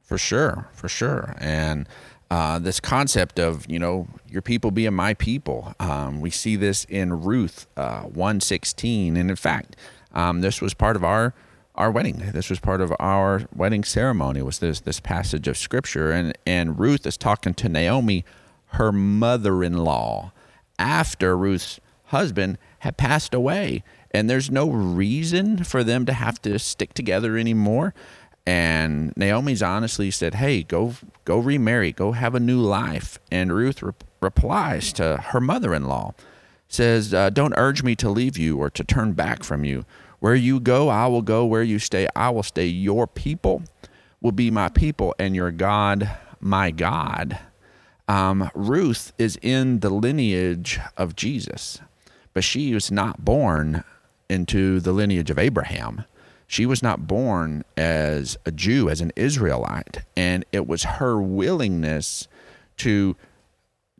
For 0.00 0.18
sure, 0.18 0.68
for 0.72 0.88
sure. 0.88 1.36
And 1.38 1.86
uh, 2.30 2.58
this 2.58 2.80
concept 2.80 3.38
of, 3.38 3.70
you 3.70 3.78
know, 3.78 4.08
your 4.26 4.42
people 4.42 4.70
being 4.70 4.94
my 4.94 5.14
people, 5.14 5.74
um, 5.78 6.20
we 6.20 6.30
see 6.30 6.56
this 6.56 6.84
in 6.86 7.22
Ruth 7.22 7.66
uh, 7.76 8.02
116. 8.02 9.16
And 9.16 9.30
in 9.30 9.36
fact, 9.36 9.76
um, 10.12 10.40
this 10.40 10.60
was 10.60 10.74
part 10.74 10.96
of 10.96 11.04
our 11.04 11.34
our 11.74 11.90
wedding. 11.90 12.18
This 12.34 12.50
was 12.50 12.60
part 12.60 12.82
of 12.82 12.92
our 13.00 13.48
wedding 13.56 13.82
ceremony 13.82 14.42
was 14.42 14.58
this 14.58 14.80
this 14.80 15.00
passage 15.00 15.48
of 15.48 15.56
scripture. 15.56 16.10
And, 16.10 16.36
and 16.46 16.78
Ruth 16.78 17.06
is 17.06 17.16
talking 17.16 17.54
to 17.54 17.68
Naomi, 17.68 18.26
her 18.66 18.92
mother-in-law, 18.92 20.32
after 20.78 21.36
Ruth's 21.36 21.80
husband 22.06 22.58
had 22.80 22.96
passed 22.96 23.32
away. 23.32 23.82
And 24.14 24.28
there's 24.28 24.50
no 24.50 24.68
reason 24.70 25.64
for 25.64 25.82
them 25.82 26.04
to 26.06 26.12
have 26.12 26.40
to 26.42 26.58
stick 26.58 26.92
together 26.94 27.36
anymore. 27.36 27.94
And 28.44 29.12
Naomi's 29.16 29.62
honestly 29.62 30.10
said, 30.10 30.34
"Hey, 30.34 30.62
go 30.64 30.94
go 31.24 31.38
remarry, 31.38 31.92
go 31.92 32.12
have 32.12 32.34
a 32.34 32.40
new 32.40 32.60
life." 32.60 33.18
And 33.30 33.52
Ruth 33.52 33.82
re- 33.82 33.92
replies 34.20 34.92
to 34.94 35.18
her 35.28 35.40
mother-in-law, 35.40 36.14
says, 36.68 37.14
uh, 37.14 37.30
"Don't 37.30 37.54
urge 37.56 37.82
me 37.82 37.94
to 37.96 38.10
leave 38.10 38.36
you 38.36 38.58
or 38.58 38.68
to 38.70 38.84
turn 38.84 39.12
back 39.12 39.44
from 39.44 39.64
you. 39.64 39.84
Where 40.18 40.34
you 40.34 40.60
go, 40.60 40.88
I 40.88 41.06
will 41.06 41.22
go. 41.22 41.46
Where 41.46 41.62
you 41.62 41.78
stay, 41.78 42.08
I 42.14 42.30
will 42.30 42.42
stay. 42.42 42.66
Your 42.66 43.06
people 43.06 43.62
will 44.20 44.32
be 44.32 44.50
my 44.50 44.68
people, 44.68 45.14
and 45.18 45.36
your 45.36 45.52
God, 45.52 46.10
my 46.40 46.70
God." 46.70 47.38
Um, 48.08 48.50
Ruth 48.54 49.12
is 49.18 49.38
in 49.40 49.80
the 49.80 49.90
lineage 49.90 50.80
of 50.96 51.14
Jesus, 51.14 51.80
but 52.34 52.42
she 52.42 52.74
was 52.74 52.90
not 52.90 53.24
born 53.24 53.84
into 54.32 54.80
the 54.80 54.92
lineage 54.92 55.30
of 55.30 55.38
Abraham. 55.38 56.04
She 56.46 56.66
was 56.66 56.82
not 56.82 57.06
born 57.06 57.64
as 57.76 58.36
a 58.44 58.50
Jew, 58.50 58.88
as 58.90 59.00
an 59.00 59.12
Israelite. 59.14 59.98
And 60.16 60.44
it 60.52 60.66
was 60.66 60.84
her 60.84 61.20
willingness 61.20 62.28
to 62.78 63.16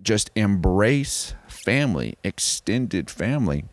just 0.03 0.31
embrace 0.35 1.35
family, 1.47 2.17
extended 2.25 3.11
family, 3.11 3.65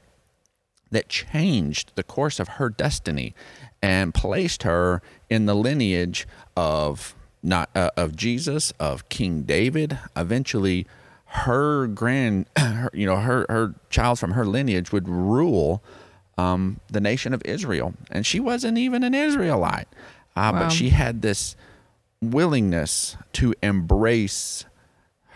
that 0.91 1.09
changed 1.09 1.91
the 1.95 2.03
course 2.03 2.39
of 2.39 2.47
her 2.47 2.69
destiny 2.69 3.33
and 3.81 4.13
placed 4.13 4.63
her 4.63 5.01
in 5.29 5.45
the 5.45 5.55
lineage 5.55 6.27
of 6.55 7.15
not 7.41 7.69
uh, 7.75 7.91
of 7.95 8.15
Jesus, 8.15 8.71
of 8.79 9.07
King 9.09 9.43
David. 9.43 9.97
Eventually, 10.15 10.85
her 11.25 11.87
grand, 11.87 12.47
her, 12.57 12.89
you 12.93 13.05
know, 13.05 13.17
her 13.17 13.45
her 13.49 13.75
child 13.89 14.19
from 14.19 14.31
her 14.31 14.45
lineage 14.45 14.91
would 14.91 15.07
rule 15.07 15.83
um, 16.39 16.79
the 16.96 17.01
nation 17.01 17.34
of 17.34 17.41
Israel, 17.46 17.93
and 18.12 18.25
she 18.25 18.39
wasn't 18.39 18.77
even 18.77 19.03
an 19.03 19.13
Israelite, 19.13 19.88
uh, 20.36 20.51
Wow. 20.53 20.60
but 20.60 20.69
she 20.69 20.89
had 20.89 21.22
this 21.22 21.55
willingness 22.22 23.17
to 23.34 23.53
embrace 23.62 24.65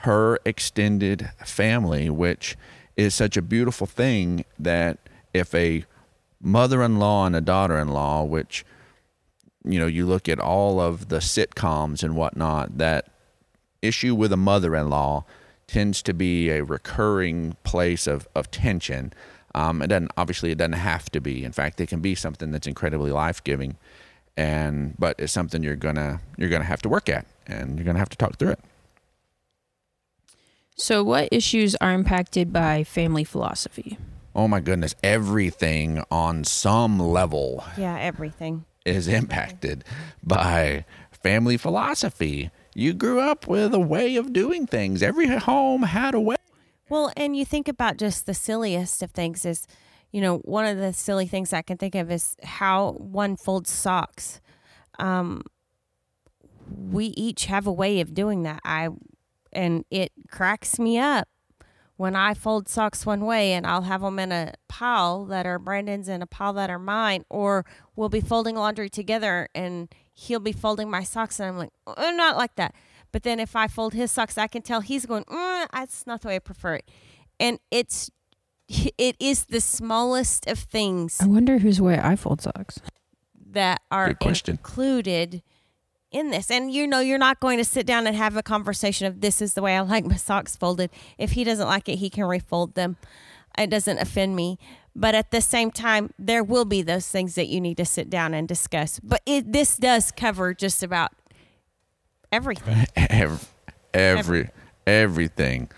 her 0.07 0.37
extended 0.45 1.31
family, 1.45 2.09
which 2.09 2.57
is 2.97 3.15
such 3.15 3.37
a 3.37 3.41
beautiful 3.41 3.87
thing 3.87 4.45
that 4.59 4.97
if 5.33 5.53
a 5.55 5.85
mother-in-law 6.41 7.25
and 7.27 7.35
a 7.35 7.41
daughter-in-law, 7.41 8.23
which 8.23 8.65
you 9.65 9.79
know, 9.79 9.87
you 9.87 10.05
look 10.05 10.27
at 10.27 10.39
all 10.39 10.79
of 10.81 11.07
the 11.07 11.19
sitcoms 11.19 12.03
and 12.03 12.15
whatnot, 12.17 12.77
that 12.77 13.07
issue 13.81 14.13
with 14.13 14.33
a 14.33 14.37
mother-in-law 14.37 15.23
tends 15.67 16.01
to 16.03 16.13
be 16.13 16.49
a 16.49 16.63
recurring 16.63 17.55
place 17.63 18.05
of, 18.05 18.27
of 18.35 18.51
tension. 18.51 19.13
Um, 19.55 19.81
it 19.81 19.87
doesn't 19.87 20.11
obviously 20.17 20.51
it 20.51 20.57
doesn't 20.57 20.73
have 20.73 21.09
to 21.11 21.21
be. 21.21 21.43
In 21.43 21.51
fact, 21.51 21.79
it 21.79 21.87
can 21.87 21.99
be 22.01 22.15
something 22.15 22.51
that's 22.51 22.67
incredibly 22.67 23.11
life-giving, 23.11 23.77
and 24.35 24.95
but 24.97 25.15
it's 25.19 25.31
something 25.33 25.61
you're 25.63 25.75
gonna 25.75 26.21
you're 26.37 26.49
gonna 26.49 26.63
have 26.63 26.81
to 26.83 26.89
work 26.89 27.07
at, 27.09 27.25
and 27.47 27.77
you're 27.77 27.85
gonna 27.85 27.99
have 27.99 28.09
to 28.09 28.17
talk 28.17 28.37
through 28.37 28.49
it. 28.51 28.59
So, 30.75 31.03
what 31.03 31.29
issues 31.31 31.75
are 31.75 31.91
impacted 31.93 32.51
by 32.51 32.83
family 32.83 33.23
philosophy? 33.23 33.97
Oh 34.35 34.47
my 34.47 34.59
goodness, 34.59 34.95
everything 35.03 36.03
on 36.09 36.43
some 36.43 36.97
level 36.99 37.63
Yeah, 37.77 37.97
everything. 37.99 38.65
is 38.85 39.07
impacted 39.07 39.83
by 40.23 40.85
family 41.11 41.57
philosophy. 41.57 42.49
You 42.73 42.93
grew 42.93 43.19
up 43.19 43.47
with 43.47 43.73
a 43.75 43.79
way 43.79 44.15
of 44.15 44.33
doing 44.33 44.65
things. 44.65 45.03
Every 45.03 45.27
home 45.27 45.83
had 45.83 46.15
a 46.15 46.19
way. 46.19 46.37
Well, 46.93 47.11
and 47.17 47.35
you 47.35 47.43
think 47.43 47.67
about 47.67 47.97
just 47.97 48.27
the 48.27 48.35
silliest 48.35 49.01
of 49.01 49.09
things 49.09 49.45
is, 49.45 49.65
you 50.11 50.21
know, 50.21 50.37
one 50.37 50.67
of 50.67 50.77
the 50.77 50.93
silly 50.93 51.25
things 51.25 51.51
I 51.51 51.63
can 51.63 51.75
think 51.75 51.95
of 51.95 52.11
is 52.11 52.35
how 52.43 52.91
one 52.99 53.35
folds 53.35 53.71
socks. 53.71 54.39
Um, 54.99 55.41
we 56.69 57.07
each 57.17 57.45
have 57.45 57.65
a 57.65 57.71
way 57.71 57.99
of 57.99 58.13
doing 58.13 58.43
that. 58.43 58.59
I, 58.63 58.89
and 59.51 59.85
it 59.89 60.11
cracks 60.29 60.77
me 60.77 60.99
up 60.99 61.27
when 61.97 62.15
I 62.15 62.35
fold 62.35 62.69
socks 62.69 63.07
one 63.07 63.25
way 63.25 63.53
and 63.53 63.65
I'll 63.65 63.81
have 63.81 64.01
them 64.01 64.19
in 64.19 64.31
a 64.31 64.53
pile 64.67 65.25
that 65.25 65.47
are 65.47 65.57
Brandon's 65.57 66.07
and 66.07 66.21
a 66.21 66.27
pile 66.27 66.53
that 66.53 66.69
are 66.69 66.77
mine, 66.77 67.25
or 67.27 67.65
we'll 67.95 68.09
be 68.09 68.21
folding 68.21 68.55
laundry 68.55 68.87
together 68.91 69.49
and 69.55 69.91
he'll 70.13 70.39
be 70.39 70.51
folding 70.51 70.91
my 70.91 71.01
socks 71.01 71.39
and 71.39 71.49
I'm 71.49 71.57
like, 71.57 71.73
oh, 71.87 72.11
not 72.11 72.37
like 72.37 72.53
that. 72.57 72.75
But 73.13 73.23
then 73.23 73.39
if 73.39 73.55
I 73.55 73.67
fold 73.69 73.93
his 73.93 74.11
socks, 74.11 74.37
I 74.37 74.47
can 74.47 74.61
tell 74.63 74.81
he's 74.81 75.05
going, 75.05 75.23
mm, 75.25 75.67
that's 75.71 76.05
not 76.05 76.21
the 76.21 76.27
way 76.27 76.35
I 76.35 76.39
prefer 76.39 76.75
it. 76.75 76.91
And 77.39 77.59
it's, 77.71 78.11
it 78.97 79.15
is 79.19 79.45
the 79.45 79.61
smallest 79.61 80.47
of 80.47 80.59
things. 80.59 81.19
I 81.21 81.27
wonder 81.27 81.59
whose 81.59 81.79
way 81.79 81.97
I 81.97 82.17
fold 82.17 82.41
socks. 82.41 82.79
that 83.51 83.81
are 83.91 84.15
included 84.47 85.43
in 86.11 86.31
this. 86.31 86.49
And 86.49 86.71
you 86.71 86.87
know, 86.87 86.99
you're 86.99 87.17
not 87.17 87.39
going 87.39 87.57
to 87.59 87.65
sit 87.65 87.85
down 87.85 88.07
and 88.07 88.15
have 88.15 88.35
a 88.35 88.43
conversation 88.43 89.07
of 89.07 89.21
this 89.21 89.41
is 89.41 89.53
the 89.53 89.61
way 89.61 89.77
I 89.77 89.81
like 89.81 90.05
my 90.05 90.15
socks 90.15 90.55
folded. 90.55 90.89
If 91.17 91.31
he 91.31 91.43
doesn't 91.43 91.67
like 91.67 91.87
it, 91.87 91.97
he 91.97 92.09
can 92.09 92.25
refold 92.25 92.75
them. 92.75 92.97
It 93.57 93.69
doesn't 93.69 93.99
offend 93.99 94.35
me. 94.35 94.57
But 94.95 95.15
at 95.15 95.31
the 95.31 95.41
same 95.41 95.71
time, 95.71 96.13
there 96.19 96.43
will 96.43 96.65
be 96.65 96.81
those 96.81 97.07
things 97.07 97.35
that 97.35 97.47
you 97.47 97.59
need 97.61 97.77
to 97.77 97.85
sit 97.85 98.09
down 98.09 98.33
and 98.33 98.47
discuss. 98.47 98.99
But 98.99 99.21
it, 99.25 99.51
this 99.51 99.77
does 99.77 100.11
cover 100.11 100.53
just 100.53 100.83
about 100.83 101.11
everything. 102.33 102.87
every, 102.95 103.39
every 103.93 104.49
everything. 104.87 105.69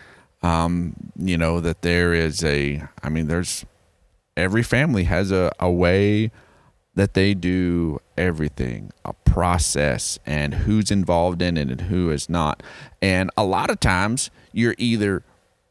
Um, 0.42 0.96
you 1.18 1.38
know 1.38 1.60
that 1.60 1.82
there 1.82 2.14
is 2.14 2.44
a. 2.44 2.84
I 3.04 3.10
mean, 3.10 3.28
there's 3.28 3.66
every 4.38 4.64
family 4.64 5.04
has 5.04 5.32
a, 5.32 5.52
a 5.60 5.70
way 5.70 6.32
that 6.96 7.14
they 7.14 7.34
do 7.34 8.00
everything, 8.18 8.92
a 9.04 9.12
process, 9.12 10.18
and 10.26 10.54
who's 10.54 10.92
involved 10.92 11.42
in 11.42 11.58
it 11.58 11.70
and 11.70 11.82
who 11.82 12.10
is 12.10 12.30
not. 12.30 12.64
And 13.02 13.30
a 13.36 13.44
lot 13.44 13.70
of 13.70 13.80
times, 13.80 14.30
you're 14.54 14.76
either 14.78 15.24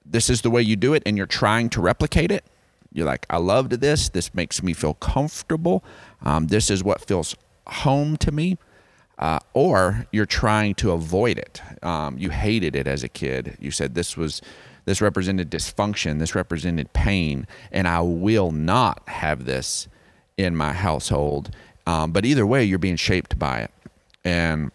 this 0.05 0.29
is 0.29 0.43
the 0.43 0.51
way 0.51 0.61
you 0.61 0.77
do 0.77 0.93
it, 0.93 1.03
and 1.07 1.17
you're 1.17 1.27
trying 1.27 1.71
to 1.71 1.81
replicate 1.81 2.31
it. 2.31 2.45
You're 2.93 3.07
like, 3.07 3.27
I 3.31 3.39
loved 3.39 3.73
this. 3.73 4.09
This 4.09 4.35
makes 4.35 4.63
me 4.63 4.73
feel 4.73 4.95
comfortable. 4.95 5.83
Um, 6.23 6.49
this 6.49 6.71
is 6.71 6.85
what 6.85 7.01
feels 7.01 7.35
home 7.67 8.17
to 8.19 8.31
me 8.31 8.59
uh, 9.19 9.39
or 9.53 10.07
you're 10.13 10.27
trying 10.27 10.75
to 10.77 10.93
avoid 10.93 11.39
it. 11.39 11.63
Um, 11.83 12.19
you 12.19 12.31
hated 12.31 12.75
it 12.75 12.87
as 12.87 13.03
a 13.03 13.09
kid. 13.09 13.57
You 13.61 13.71
said 13.71 13.95
this 13.95 14.17
was 14.17 14.43
this 14.85 15.01
represented 15.01 15.51
dysfunction, 15.51 16.19
this 16.19 16.35
represented 16.35 16.93
pain, 16.93 17.47
and 17.73 17.89
I 17.89 18.01
will 18.01 18.51
not 18.53 19.03
have 19.09 19.45
this 19.45 19.89
in 20.37 20.57
my 20.57 20.73
household. 20.73 21.51
Um, 21.87 22.13
but 22.13 22.25
either 22.25 22.47
way, 22.47 22.65
you're 22.65 22.79
being 22.79 22.97
shaped 22.97 23.39
by 23.39 23.61
it, 23.61 23.71
and 24.25 24.71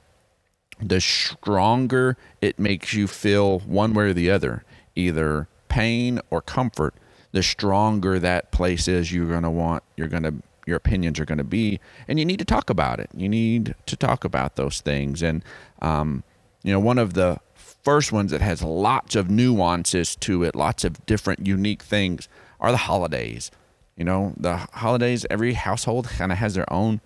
the 0.81 1.01
stronger 1.01 2.17
it 2.41 2.57
makes 2.57 2.93
you 2.93 3.07
feel 3.07 3.59
one 3.59 3.93
way 3.93 4.05
or 4.05 4.13
the 4.13 4.31
other, 4.31 4.63
either 4.95 5.47
pain 5.67 6.19
or 6.29 6.41
comfort, 6.41 6.93
the 7.31 7.43
stronger 7.43 8.19
that 8.19 8.51
place 8.51 8.87
is 8.87 9.11
you're 9.11 9.27
going 9.27 9.43
to 9.43 9.49
want, 9.49 9.83
you're 9.95 10.07
going 10.07 10.23
to 10.23 10.33
your 10.69 10.77
opinions 10.77 11.19
are 11.19 11.25
going 11.25 11.39
to 11.39 11.43
be, 11.43 11.79
and 12.07 12.19
you 12.19 12.25
need 12.25 12.39
to 12.39 12.45
talk 12.45 12.69
about 12.69 12.99
it. 12.99 13.09
You 13.13 13.27
need 13.27 13.75
to 13.87 13.97
talk 13.97 14.23
about 14.23 14.55
those 14.55 14.79
things. 14.79 15.21
And, 15.21 15.43
um, 15.81 16.23
you 16.63 16.71
know, 16.71 16.79
one 16.79 16.97
of 16.97 17.13
the 17.13 17.39
first 17.55 18.11
ones 18.11 18.31
that 18.31 18.41
has 18.41 18.61
lots 18.61 19.15
of 19.15 19.29
nuances 19.29 20.15
to 20.17 20.43
it, 20.43 20.55
lots 20.55 20.83
of 20.83 21.05
different 21.05 21.45
unique 21.45 21.83
things, 21.83 22.29
are 22.59 22.71
the 22.71 22.77
holidays. 22.77 23.51
You 23.97 24.05
know, 24.05 24.33
the 24.37 24.55
holidays, 24.55 25.25
every 25.29 25.53
household 25.53 26.07
kind 26.07 26.31
of 26.31 26.37
has 26.37 26.53
their 26.53 26.71
own 26.71 27.01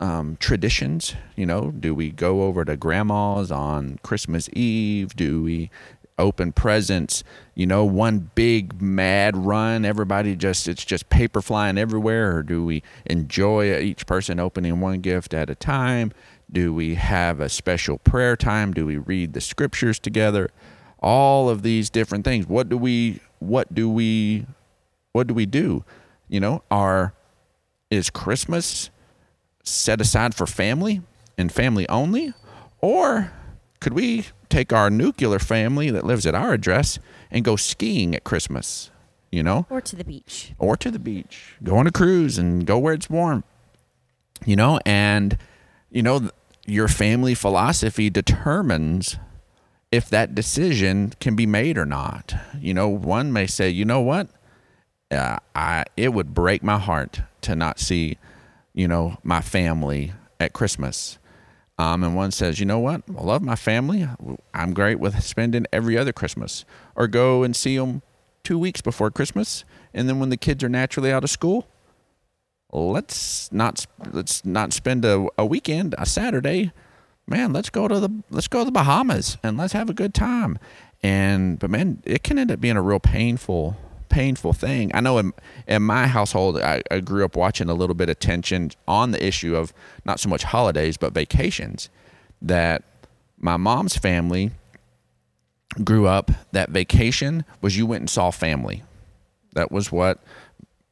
um, 0.00 0.36
traditions. 0.38 1.14
You 1.34 1.46
know, 1.46 1.70
do 1.70 1.94
we 1.94 2.10
go 2.10 2.42
over 2.42 2.64
to 2.64 2.76
grandma's 2.76 3.50
on 3.50 3.98
Christmas 4.02 4.48
Eve? 4.52 5.16
Do 5.16 5.42
we 5.42 5.70
open 6.18 6.52
presents, 6.52 7.22
you 7.54 7.66
know, 7.66 7.84
one 7.84 8.30
big 8.34 8.80
mad 8.80 9.36
run, 9.36 9.84
everybody 9.84 10.34
just 10.34 10.66
it's 10.68 10.84
just 10.84 11.08
paper 11.10 11.42
flying 11.42 11.78
everywhere 11.78 12.36
or 12.36 12.42
do 12.42 12.64
we 12.64 12.82
enjoy 13.04 13.78
each 13.78 14.06
person 14.06 14.40
opening 14.40 14.80
one 14.80 15.00
gift 15.00 15.34
at 15.34 15.50
a 15.50 15.54
time? 15.54 16.12
Do 16.50 16.72
we 16.72 16.94
have 16.94 17.40
a 17.40 17.48
special 17.48 17.98
prayer 17.98 18.36
time? 18.36 18.72
Do 18.72 18.86
we 18.86 18.96
read 18.96 19.32
the 19.32 19.40
scriptures 19.40 19.98
together? 19.98 20.50
All 21.00 21.50
of 21.50 21.62
these 21.62 21.90
different 21.90 22.24
things. 22.24 22.46
What 22.46 22.68
do 22.68 22.78
we 22.78 23.20
what 23.38 23.74
do 23.74 23.90
we 23.90 24.46
what 25.12 25.26
do 25.26 25.34
we 25.34 25.46
do? 25.46 25.84
You 26.28 26.40
know, 26.40 26.62
are 26.70 27.12
is 27.90 28.10
Christmas 28.10 28.90
set 29.62 30.00
aside 30.00 30.34
for 30.34 30.46
family 30.46 31.02
and 31.36 31.52
family 31.52 31.88
only 31.88 32.32
or 32.80 33.32
could 33.80 33.92
we 33.92 34.26
take 34.48 34.72
our 34.72 34.90
nuclear 34.90 35.38
family 35.38 35.90
that 35.90 36.04
lives 36.04 36.26
at 36.26 36.34
our 36.34 36.52
address 36.52 36.98
and 37.30 37.44
go 37.44 37.56
skiing 37.56 38.14
at 38.14 38.24
Christmas, 38.24 38.90
you 39.30 39.42
know? 39.42 39.66
Or 39.70 39.80
to 39.80 39.96
the 39.96 40.04
beach. 40.04 40.52
Or 40.58 40.76
to 40.76 40.90
the 40.90 40.98
beach. 40.98 41.54
Go 41.62 41.76
on 41.76 41.86
a 41.86 41.92
cruise 41.92 42.38
and 42.38 42.66
go 42.66 42.78
where 42.78 42.94
it's 42.94 43.10
warm. 43.10 43.44
You 44.44 44.56
know, 44.56 44.78
and 44.84 45.38
you 45.90 46.02
know 46.02 46.30
your 46.66 46.88
family 46.88 47.34
philosophy 47.34 48.10
determines 48.10 49.16
if 49.90 50.10
that 50.10 50.34
decision 50.34 51.14
can 51.20 51.36
be 51.36 51.46
made 51.46 51.78
or 51.78 51.86
not. 51.86 52.34
You 52.60 52.74
know, 52.74 52.88
one 52.88 53.32
may 53.32 53.46
say, 53.46 53.70
"You 53.70 53.84
know 53.84 54.00
what? 54.00 54.28
Uh, 55.10 55.38
I 55.54 55.84
it 55.96 56.12
would 56.12 56.34
break 56.34 56.62
my 56.62 56.78
heart 56.78 57.22
to 57.42 57.54
not 57.56 57.78
see, 57.78 58.18
you 58.74 58.88
know, 58.88 59.18
my 59.22 59.40
family 59.40 60.12
at 60.38 60.52
Christmas." 60.52 61.18
Um, 61.78 62.02
and 62.02 62.16
one 62.16 62.30
says, 62.30 62.58
you 62.58 62.64
know 62.66 62.78
what? 62.78 63.02
I 63.16 63.22
love 63.22 63.42
my 63.42 63.56
family. 63.56 64.08
I'm 64.54 64.72
great 64.72 64.98
with 64.98 65.22
spending 65.22 65.66
every 65.72 65.98
other 65.98 66.12
Christmas. 66.12 66.64
Or 66.94 67.06
go 67.06 67.42
and 67.42 67.54
see 67.54 67.76
them 67.76 68.02
two 68.42 68.58
weeks 68.58 68.80
before 68.80 69.10
Christmas. 69.10 69.64
And 69.92 70.08
then 70.08 70.18
when 70.18 70.30
the 70.30 70.36
kids 70.36 70.64
are 70.64 70.68
naturally 70.68 71.12
out 71.12 71.24
of 71.24 71.30
school, 71.30 71.66
let's 72.72 73.50
not 73.52 73.86
let's 74.12 74.44
not 74.44 74.72
spend 74.72 75.04
a, 75.04 75.28
a 75.38 75.44
weekend, 75.44 75.94
a 75.98 76.06
Saturday. 76.06 76.72
Man, 77.26 77.52
let's 77.52 77.70
go 77.70 77.88
to 77.88 78.00
the 78.00 78.10
let's 78.30 78.48
go 78.48 78.60
to 78.60 78.64
the 78.64 78.70
Bahamas 78.70 79.36
and 79.42 79.56
let's 79.56 79.72
have 79.72 79.90
a 79.90 79.94
good 79.94 80.14
time. 80.14 80.58
And 81.02 81.58
but 81.58 81.70
man, 81.70 82.02
it 82.04 82.22
can 82.22 82.38
end 82.38 82.50
up 82.50 82.60
being 82.60 82.76
a 82.76 82.82
real 82.82 83.00
painful 83.00 83.76
painful 84.16 84.54
thing. 84.54 84.90
I 84.94 85.00
know 85.00 85.18
in, 85.18 85.34
in 85.68 85.82
my 85.82 86.06
household, 86.06 86.58
I, 86.58 86.80
I, 86.90 87.00
grew 87.00 87.22
up 87.22 87.36
watching 87.36 87.68
a 87.68 87.74
little 87.74 87.94
bit 87.94 88.08
of 88.08 88.18
tension 88.18 88.70
on 88.88 89.10
the 89.10 89.22
issue 89.22 89.54
of 89.54 89.74
not 90.06 90.20
so 90.20 90.30
much 90.30 90.42
holidays, 90.42 90.96
but 90.96 91.12
vacations. 91.12 91.90
That 92.40 92.82
my 93.36 93.58
mom's 93.58 93.94
family 93.98 94.52
grew 95.84 96.06
up, 96.06 96.30
that 96.52 96.70
vacation 96.70 97.44
was 97.60 97.76
you 97.76 97.84
went 97.84 98.00
and 98.00 98.08
saw 98.08 98.30
family. 98.30 98.84
That 99.52 99.70
was 99.70 99.92
what 99.92 100.24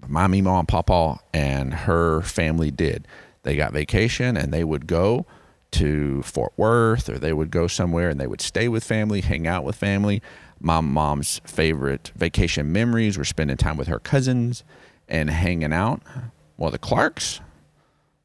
my 0.06 0.26
mom, 0.26 0.66
papa, 0.66 1.18
and 1.32 1.72
her 1.72 2.20
family 2.20 2.70
did. 2.70 3.08
They 3.42 3.56
got 3.56 3.72
vacation 3.72 4.36
and 4.36 4.52
they 4.52 4.64
would 4.64 4.86
go 4.86 5.24
to 5.70 6.22
Fort 6.24 6.52
Worth 6.58 7.08
or 7.08 7.18
they 7.18 7.32
would 7.32 7.50
go 7.50 7.68
somewhere 7.68 8.10
and 8.10 8.20
they 8.20 8.26
would 8.26 8.42
stay 8.42 8.68
with 8.68 8.84
family, 8.84 9.22
hang 9.22 9.46
out 9.46 9.64
with 9.64 9.76
family 9.76 10.20
my 10.60 10.80
mom's 10.80 11.40
favorite 11.44 12.12
vacation 12.16 12.72
memories 12.72 13.18
were 13.18 13.24
spending 13.24 13.56
time 13.56 13.76
with 13.76 13.88
her 13.88 13.98
cousins 13.98 14.64
and 15.08 15.30
hanging 15.30 15.72
out. 15.72 16.02
Well, 16.56 16.70
the 16.70 16.78
Clarks, 16.78 17.40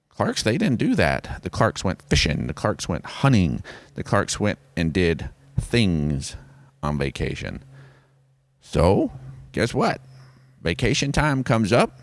Clarks, 0.09 0.43
they 0.43 0.57
didn't 0.57 0.79
do 0.79 0.95
that. 0.95 1.41
The 1.43 1.49
Clarks 1.49 1.83
went 1.83 2.01
fishing. 2.03 2.47
The 2.47 2.53
Clarks 2.53 2.87
went 2.87 3.05
hunting. 3.05 3.63
The 3.95 4.03
Clarks 4.03 4.39
went 4.39 4.59
and 4.75 4.93
did 4.93 5.29
things 5.59 6.35
on 6.83 6.97
vacation. 6.97 7.63
So, 8.61 9.11
guess 9.51 9.73
what? 9.73 10.01
Vacation 10.61 11.11
time 11.11 11.43
comes 11.43 11.71
up. 11.71 11.99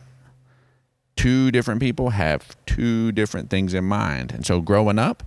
Two 1.14 1.50
different 1.50 1.80
people 1.80 2.10
have 2.10 2.56
two 2.66 3.12
different 3.12 3.50
things 3.50 3.72
in 3.72 3.84
mind. 3.84 4.32
And 4.32 4.44
so, 4.44 4.60
growing 4.60 4.98
up, 4.98 5.22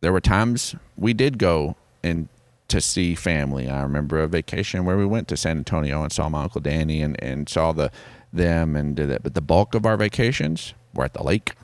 there 0.00 0.12
were 0.12 0.20
times 0.20 0.74
we 0.96 1.14
did 1.14 1.38
go 1.38 1.76
and 2.02 2.28
to 2.68 2.80
see 2.80 3.14
family. 3.14 3.68
I 3.68 3.82
remember 3.82 4.18
a 4.18 4.28
vacation 4.28 4.84
where 4.84 4.96
we 4.96 5.06
went 5.06 5.28
to 5.28 5.36
San 5.36 5.58
Antonio 5.58 6.02
and 6.02 6.12
saw 6.12 6.28
my 6.28 6.42
uncle 6.44 6.60
Danny 6.60 7.02
and, 7.02 7.22
and 7.22 7.48
saw 7.48 7.72
the 7.72 7.90
them 8.32 8.76
and 8.76 8.96
did 8.96 9.08
that. 9.10 9.22
But 9.22 9.34
the 9.34 9.40
bulk 9.40 9.74
of 9.74 9.86
our 9.86 9.96
vacations 9.96 10.74
were 10.94 11.04
at 11.04 11.14
the 11.14 11.22
lake. 11.22 11.54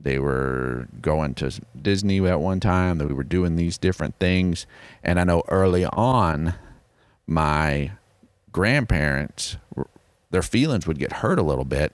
They 0.00 0.18
were 0.18 0.88
going 1.00 1.34
to 1.34 1.60
Disney 1.80 2.26
at 2.26 2.40
one 2.40 2.60
time. 2.60 2.98
That 2.98 3.08
we 3.08 3.14
were 3.14 3.22
doing 3.22 3.56
these 3.56 3.78
different 3.78 4.18
things. 4.18 4.66
And 5.02 5.20
I 5.20 5.24
know 5.24 5.42
early 5.48 5.84
on, 5.84 6.54
my 7.26 7.92
grandparents, 8.50 9.56
their 10.30 10.42
feelings 10.42 10.86
would 10.86 10.98
get 10.98 11.14
hurt 11.14 11.38
a 11.38 11.42
little 11.42 11.64
bit, 11.64 11.92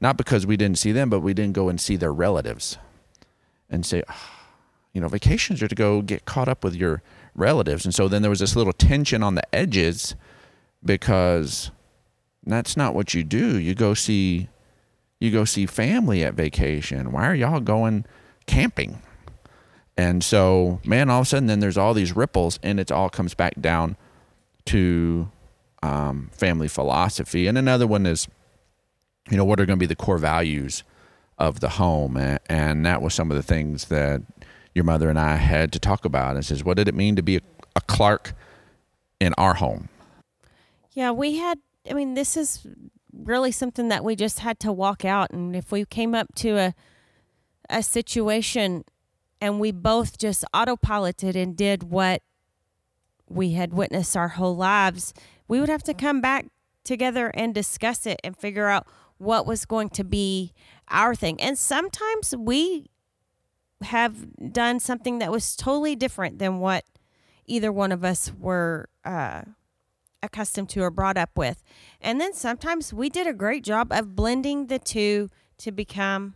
not 0.00 0.16
because 0.16 0.46
we 0.46 0.56
didn't 0.56 0.78
see 0.78 0.92
them, 0.92 1.08
but 1.10 1.20
we 1.20 1.34
didn't 1.34 1.54
go 1.54 1.68
and 1.68 1.80
see 1.80 1.96
their 1.96 2.12
relatives, 2.12 2.78
and 3.70 3.86
say, 3.86 4.02
oh, 4.08 4.30
you 4.92 5.00
know, 5.00 5.08
vacations 5.08 5.62
are 5.62 5.68
to 5.68 5.74
go 5.74 6.02
get 6.02 6.24
caught 6.24 6.48
up 6.48 6.64
with 6.64 6.74
your 6.74 7.02
relatives. 7.34 7.84
And 7.84 7.94
so 7.94 8.08
then 8.08 8.22
there 8.22 8.30
was 8.30 8.40
this 8.40 8.56
little 8.56 8.72
tension 8.72 9.22
on 9.22 9.34
the 9.34 9.54
edges 9.54 10.14
because 10.84 11.70
that's 12.44 12.76
not 12.76 12.94
what 12.94 13.14
you 13.14 13.24
do. 13.24 13.58
You 13.58 13.74
go 13.74 13.94
see 13.94 14.48
you 15.20 15.30
go 15.30 15.44
see 15.44 15.66
family 15.66 16.24
at 16.24 16.34
vacation. 16.34 17.12
Why 17.12 17.28
are 17.28 17.34
y'all 17.34 17.60
going 17.60 18.04
camping? 18.46 19.00
And 19.96 20.24
so, 20.24 20.80
man, 20.84 21.10
all 21.10 21.20
of 21.20 21.26
a 21.26 21.28
sudden, 21.28 21.46
then 21.46 21.60
there's 21.60 21.78
all 21.78 21.94
these 21.94 22.16
ripples, 22.16 22.58
and 22.60 22.80
it 22.80 22.90
all 22.90 23.08
comes 23.08 23.34
back 23.34 23.60
down 23.60 23.96
to 24.66 25.30
um, 25.80 26.30
family 26.32 26.66
philosophy. 26.66 27.46
And 27.46 27.56
another 27.56 27.86
one 27.86 28.04
is, 28.04 28.26
you 29.30 29.36
know, 29.36 29.44
what 29.44 29.60
are 29.60 29.66
going 29.66 29.78
to 29.78 29.82
be 29.82 29.86
the 29.86 29.94
core 29.94 30.18
values 30.18 30.82
of 31.38 31.60
the 31.60 31.68
home? 31.68 32.16
And, 32.16 32.40
and 32.46 32.86
that 32.86 33.00
was 33.00 33.14
some 33.14 33.30
of 33.30 33.36
the 33.36 33.44
things 33.44 33.84
that 33.86 34.22
your 34.74 34.84
mother 34.84 35.08
and 35.10 35.18
I 35.18 35.36
had 35.36 35.72
to 35.72 35.78
talk 35.78 36.04
about. 36.04 36.36
And 36.36 36.44
says, 36.44 36.64
what 36.64 36.76
did 36.76 36.88
it 36.88 36.94
mean 36.94 37.16
to 37.16 37.22
be 37.22 37.36
a, 37.36 37.40
a 37.76 37.80
Clark 37.82 38.32
in 39.20 39.34
our 39.38 39.54
home? 39.54 39.88
Yeah, 40.92 41.10
we 41.10 41.36
had. 41.36 41.58
I 41.88 41.94
mean, 41.94 42.14
this 42.14 42.36
is 42.36 42.66
really 43.12 43.50
something 43.52 43.88
that 43.88 44.04
we 44.04 44.14
just 44.14 44.40
had 44.40 44.60
to 44.60 44.72
walk 44.72 45.04
out. 45.04 45.30
And 45.30 45.56
if 45.56 45.72
we 45.72 45.84
came 45.84 46.14
up 46.14 46.34
to 46.36 46.56
a 46.56 46.74
a 47.70 47.82
situation 47.82 48.84
and 49.40 49.58
we 49.58 49.72
both 49.72 50.18
just 50.18 50.44
autopiloted 50.54 51.34
and 51.34 51.56
did 51.56 51.84
what 51.84 52.22
we 53.28 53.52
had 53.52 53.72
witnessed 53.72 54.16
our 54.16 54.28
whole 54.28 54.54
lives, 54.54 55.14
we 55.48 55.58
would 55.58 55.68
have 55.68 55.82
to 55.84 55.94
come 55.94 56.20
back 56.20 56.46
together 56.84 57.28
and 57.34 57.54
discuss 57.54 58.06
it 58.06 58.20
and 58.22 58.36
figure 58.36 58.68
out 58.68 58.86
what 59.18 59.46
was 59.46 59.64
going 59.64 59.88
to 59.88 60.04
be 60.04 60.52
our 60.88 61.14
thing. 61.14 61.40
And 61.40 61.58
sometimes 61.58 62.34
we 62.36 62.86
have 63.82 64.52
done 64.52 64.80
something 64.80 65.18
that 65.18 65.30
was 65.30 65.56
totally 65.56 65.96
different 65.96 66.38
than 66.38 66.58
what 66.58 66.84
either 67.46 67.72
one 67.72 67.92
of 67.92 68.04
us 68.04 68.32
were 68.38 68.88
uh, 69.04 69.42
accustomed 70.22 70.68
to 70.70 70.82
or 70.82 70.90
brought 70.90 71.16
up 71.16 71.36
with. 71.36 71.62
And 72.00 72.20
then 72.20 72.32
sometimes 72.32 72.92
we 72.92 73.08
did 73.08 73.26
a 73.26 73.32
great 73.32 73.64
job 73.64 73.92
of 73.92 74.14
blending 74.14 74.66
the 74.68 74.78
two 74.78 75.28
to 75.58 75.72
become 75.72 76.34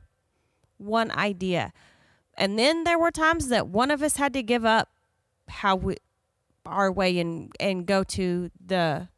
one 0.78 1.10
idea. 1.12 1.72
And 2.36 2.58
then 2.58 2.84
there 2.84 2.98
were 2.98 3.10
times 3.10 3.48
that 3.48 3.68
one 3.68 3.90
of 3.90 4.02
us 4.02 4.16
had 4.16 4.32
to 4.34 4.42
give 4.42 4.64
up 4.64 4.90
how 5.48 5.76
we 5.76 5.96
our 6.66 6.90
way 6.90 7.18
and 7.20 7.52
and 7.60 7.86
go 7.86 8.02
to 8.02 8.50
the 8.64 9.08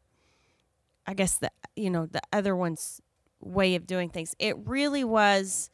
I 1.07 1.13
guess 1.15 1.37
the 1.37 1.51
you 1.75 1.89
know 1.89 2.05
the 2.05 2.21
other 2.31 2.55
one's 2.55 3.01
way 3.41 3.75
of 3.75 3.87
doing 3.87 4.09
things. 4.09 4.35
It 4.39 4.55
really 4.65 5.03
was 5.03 5.69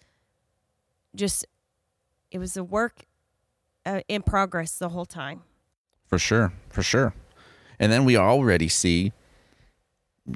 just 1.16 1.46
it 2.36 2.40
was 2.40 2.58
a 2.58 2.64
work 2.66 3.06
uh, 3.86 4.02
in 4.10 4.22
progress 4.22 4.78
the 4.78 4.90
whole 4.90 5.06
time. 5.06 5.44
For 6.06 6.20
sure, 6.20 6.52
for 6.70 6.84
sure. 6.84 7.14
And 7.80 7.94
then 7.94 8.04
we 8.04 8.18
already 8.18 8.68
see 8.68 9.14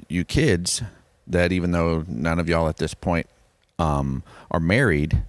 you 0.08 0.24
kids 0.24 0.80
that 1.26 1.52
even 1.52 1.72
though 1.72 2.06
none 2.08 2.38
of 2.38 2.48
y'all 2.48 2.68
at 2.68 2.78
this 2.78 2.94
point 2.94 3.26
um, 3.78 4.22
are 4.50 4.60
married, 4.60 5.24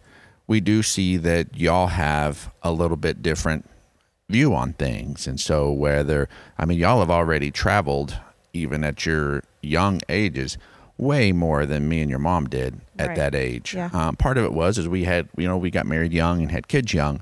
we 0.48 0.62
do 0.62 0.82
see 0.82 1.18
that 1.18 1.58
y'all 1.58 1.88
have 1.88 2.54
a 2.64 2.72
little 2.72 2.96
bit 2.96 3.22
different 3.22 3.70
view 4.30 4.56
on 4.56 4.72
things. 4.72 5.28
And 5.28 5.42
so 5.42 5.74
whether 5.74 6.30
I 6.58 6.64
mean 6.64 6.80
y'all 6.80 7.00
have 7.00 7.12
already 7.12 7.52
traveled 7.52 8.18
even 8.54 8.86
at 8.86 9.06
your 9.06 9.44
young 9.62 10.00
ages 10.08 10.58
way 11.02 11.32
more 11.34 11.66
than 11.66 11.90
me 11.90 12.00
and 12.00 12.10
your 12.10 12.20
mom 12.20 12.48
did 12.48 12.80
at 12.98 13.08
Right. 13.10 13.16
that 13.18 13.36
age. 13.36 13.74
Yeah. 13.74 13.90
Um, 13.92 14.16
part 14.16 14.38
of 14.38 14.46
it 14.46 14.54
was 14.54 14.78
is 14.78 14.88
we 14.88 15.04
had 15.04 15.28
you 15.36 15.48
know 15.48 15.58
we 15.58 15.70
got 15.72 15.86
married 15.86 16.14
young 16.14 16.42
and 16.42 16.52
had 16.52 16.68
kids 16.70 16.94
young. 16.94 17.22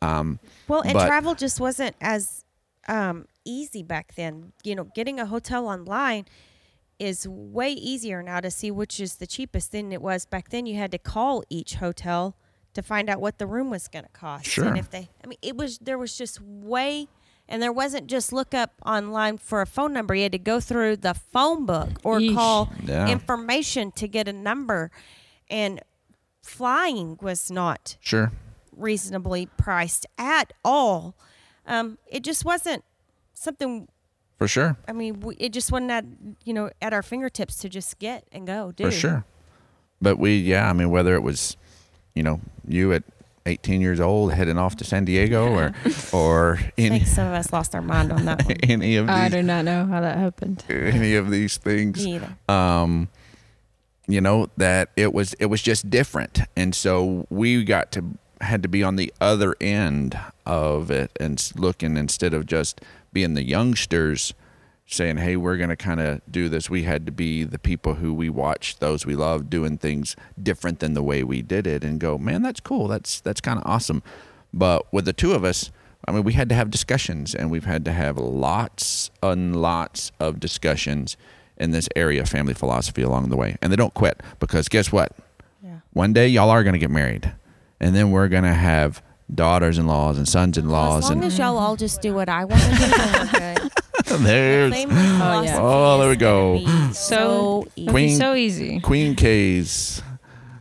Um, 0.00 0.38
Well, 0.68 0.80
and 0.82 0.92
But- 0.94 1.06
travel 1.08 1.34
just 1.34 1.60
wasn't 1.60 1.96
as 2.00 2.44
um, 2.86 3.26
easy 3.44 3.82
back 3.82 4.14
then. 4.14 4.52
You 4.64 4.74
know, 4.76 4.84
getting 4.94 5.18
a 5.20 5.26
hotel 5.26 5.66
online 5.68 6.24
is 6.98 7.26
way 7.28 7.70
easier 7.72 8.22
now 8.22 8.40
to 8.40 8.50
see 8.50 8.70
which 8.70 8.98
is 8.98 9.16
the 9.16 9.26
cheapest 9.26 9.72
than 9.72 9.92
it 9.92 10.00
was 10.00 10.24
back 10.24 10.48
then. 10.50 10.64
You 10.66 10.76
had 10.76 10.90
to 10.92 10.98
call 10.98 11.42
each 11.50 11.74
hotel 11.74 12.34
to 12.74 12.82
find 12.82 13.10
out 13.10 13.20
what 13.20 13.38
the 13.38 13.46
room 13.46 13.68
was 13.70 13.88
going 13.88 14.04
to 14.04 14.10
cost. 14.12 14.46
Sure. 14.46 14.64
And 14.66 14.78
if 14.78 14.88
they, 14.90 15.08
I 15.22 15.26
mean, 15.26 15.38
it 15.42 15.56
was 15.56 15.78
there 15.78 15.98
was 15.98 16.16
just 16.16 16.40
way, 16.40 17.08
and 17.48 17.62
there 17.62 17.72
wasn't 17.72 18.06
just 18.08 18.32
look 18.32 18.52
up 18.54 18.72
online 18.84 19.38
for 19.38 19.60
a 19.60 19.66
phone 19.66 19.92
number. 19.92 20.14
You 20.14 20.24
had 20.24 20.32
to 20.32 20.38
go 20.38 20.60
through 20.60 20.96
the 20.98 21.14
phone 21.14 21.66
book 21.66 21.90
or 22.04 22.18
Yeesh. 22.18 22.34
call 22.34 22.72
Yeah. 22.84 23.08
information 23.08 23.90
to 23.92 24.06
get 24.08 24.28
a 24.28 24.32
number, 24.32 24.90
and 25.48 25.80
flying 26.42 27.18
was 27.20 27.50
not 27.50 27.96
sure. 28.00 28.32
reasonably 28.76 29.46
priced 29.56 30.06
at 30.18 30.52
all. 30.64 31.14
Um, 31.66 31.98
it 32.06 32.22
just 32.24 32.44
wasn't 32.44 32.84
something. 33.34 33.88
For 34.38 34.46
sure. 34.48 34.76
I 34.86 34.92
mean, 34.92 35.20
we, 35.20 35.34
it 35.36 35.52
just 35.52 35.72
wasn't 35.72 35.90
at 35.90 36.04
you 36.44 36.54
know 36.54 36.70
at 36.80 36.92
our 36.92 37.02
fingertips 37.02 37.56
to 37.58 37.68
just 37.68 37.98
get 37.98 38.24
and 38.32 38.46
go. 38.46 38.72
Do 38.72 38.84
For 38.84 38.90
sure. 38.90 39.24
But 40.00 40.16
we, 40.18 40.36
yeah, 40.38 40.70
I 40.70 40.72
mean, 40.74 40.90
whether 40.90 41.14
it 41.16 41.24
was, 41.24 41.56
you 42.14 42.22
know, 42.22 42.40
you 42.66 42.92
at 42.92 43.02
18 43.48 43.80
years 43.80 43.98
old 44.00 44.32
heading 44.32 44.58
off 44.58 44.76
to 44.76 44.84
San 44.84 45.04
Diego 45.04 45.48
or, 45.48 45.72
or 46.12 46.60
any, 46.78 46.96
I 46.96 46.98
think 46.98 47.08
some 47.08 47.26
of 47.26 47.32
us 47.32 47.52
lost 47.52 47.74
our 47.74 47.82
mind 47.82 48.12
on 48.12 48.26
that 48.26 48.44
one. 48.44 48.56
any 48.62 48.96
of 48.96 49.06
these, 49.06 49.16
I 49.16 49.28
do 49.28 49.42
not 49.42 49.64
know 49.64 49.86
how 49.86 50.00
that 50.00 50.18
happened. 50.18 50.64
any 50.68 51.16
of 51.16 51.30
these 51.30 51.56
things, 51.56 52.04
Me 52.04 52.20
um, 52.48 53.08
you 54.06 54.20
know, 54.20 54.48
that 54.56 54.90
it 54.96 55.12
was, 55.12 55.34
it 55.34 55.46
was 55.46 55.62
just 55.62 55.90
different. 55.90 56.40
And 56.56 56.74
so 56.74 57.26
we 57.30 57.64
got 57.64 57.92
to, 57.92 58.04
had 58.40 58.62
to 58.62 58.68
be 58.68 58.82
on 58.82 58.96
the 58.96 59.12
other 59.20 59.56
end 59.60 60.18
of 60.46 60.90
it 60.90 61.10
and 61.18 61.52
looking 61.56 61.96
instead 61.96 62.34
of 62.34 62.46
just 62.46 62.80
being 63.12 63.34
the 63.34 63.42
youngsters 63.42 64.34
saying, 64.88 65.18
"Hey, 65.18 65.36
we're 65.36 65.56
going 65.56 65.68
to 65.68 65.76
kind 65.76 66.00
of 66.00 66.20
do 66.30 66.48
this." 66.48 66.68
We 66.68 66.82
had 66.82 67.06
to 67.06 67.12
be 67.12 67.44
the 67.44 67.58
people 67.58 67.94
who 67.94 68.12
we 68.12 68.28
watched, 68.28 68.80
those 68.80 69.06
we 69.06 69.14
love, 69.14 69.50
doing 69.50 69.78
things 69.78 70.16
different 70.42 70.80
than 70.80 70.94
the 70.94 71.02
way 71.02 71.22
we 71.22 71.42
did 71.42 71.66
it, 71.66 71.84
and 71.84 72.00
go, 72.00 72.18
"Man, 72.18 72.42
that's 72.42 72.60
cool. 72.60 72.88
That's 72.88 73.20
that's 73.20 73.40
kind 73.40 73.58
of 73.58 73.66
awesome." 73.66 74.02
But 74.52 74.90
with 74.92 75.04
the 75.04 75.12
two 75.12 75.32
of 75.32 75.44
us, 75.44 75.70
I 76.06 76.12
mean, 76.12 76.24
we 76.24 76.32
had 76.32 76.48
to 76.48 76.54
have 76.54 76.70
discussions, 76.70 77.34
and 77.34 77.50
we've 77.50 77.66
had 77.66 77.84
to 77.84 77.92
have 77.92 78.16
lots 78.16 79.10
and 79.22 79.60
lots 79.60 80.10
of 80.18 80.40
discussions 80.40 81.16
in 81.58 81.72
this 81.72 81.88
area 81.96 82.22
of 82.22 82.28
family 82.28 82.54
philosophy 82.54 83.02
along 83.02 83.28
the 83.28 83.36
way, 83.36 83.56
and 83.60 83.70
they 83.72 83.76
don't 83.76 83.94
quit 83.94 84.22
because 84.40 84.68
guess 84.68 84.90
what? 84.90 85.12
Yeah. 85.62 85.80
One 85.92 86.12
day, 86.12 86.28
y'all 86.28 86.50
are 86.50 86.62
going 86.62 86.72
to 86.72 86.78
get 86.78 86.90
married, 86.90 87.32
and 87.80 87.94
then 87.94 88.10
we're 88.10 88.28
going 88.28 88.44
to 88.44 88.54
have 88.54 89.02
daughters-in-laws 89.32 90.16
and 90.18 90.28
sons-in-laws, 90.28 91.04
As 91.04 91.10
long 91.10 91.18
and 91.18 91.24
as 91.26 91.38
y'all 91.38 91.58
all 91.58 91.76
just 91.76 92.00
do 92.00 92.14
what 92.14 92.28
I 92.28 92.44
want 92.44 92.62
to 92.62 92.68
do, 92.70 92.84
we're 92.84 93.54
good. 93.54 93.72
there's 94.20 94.72
Family 94.72 95.46
yeah. 95.46 95.58
Oh, 95.60 95.98
there 95.98 96.08
we 96.08 96.16
go. 96.16 96.64
So- 96.92 96.92
so 96.92 97.68
easy. 97.76 97.90
Queen- 97.90 98.16
so 98.16 98.34
easy. 98.34 98.80
Queen 98.80 99.14
K's 99.14 100.02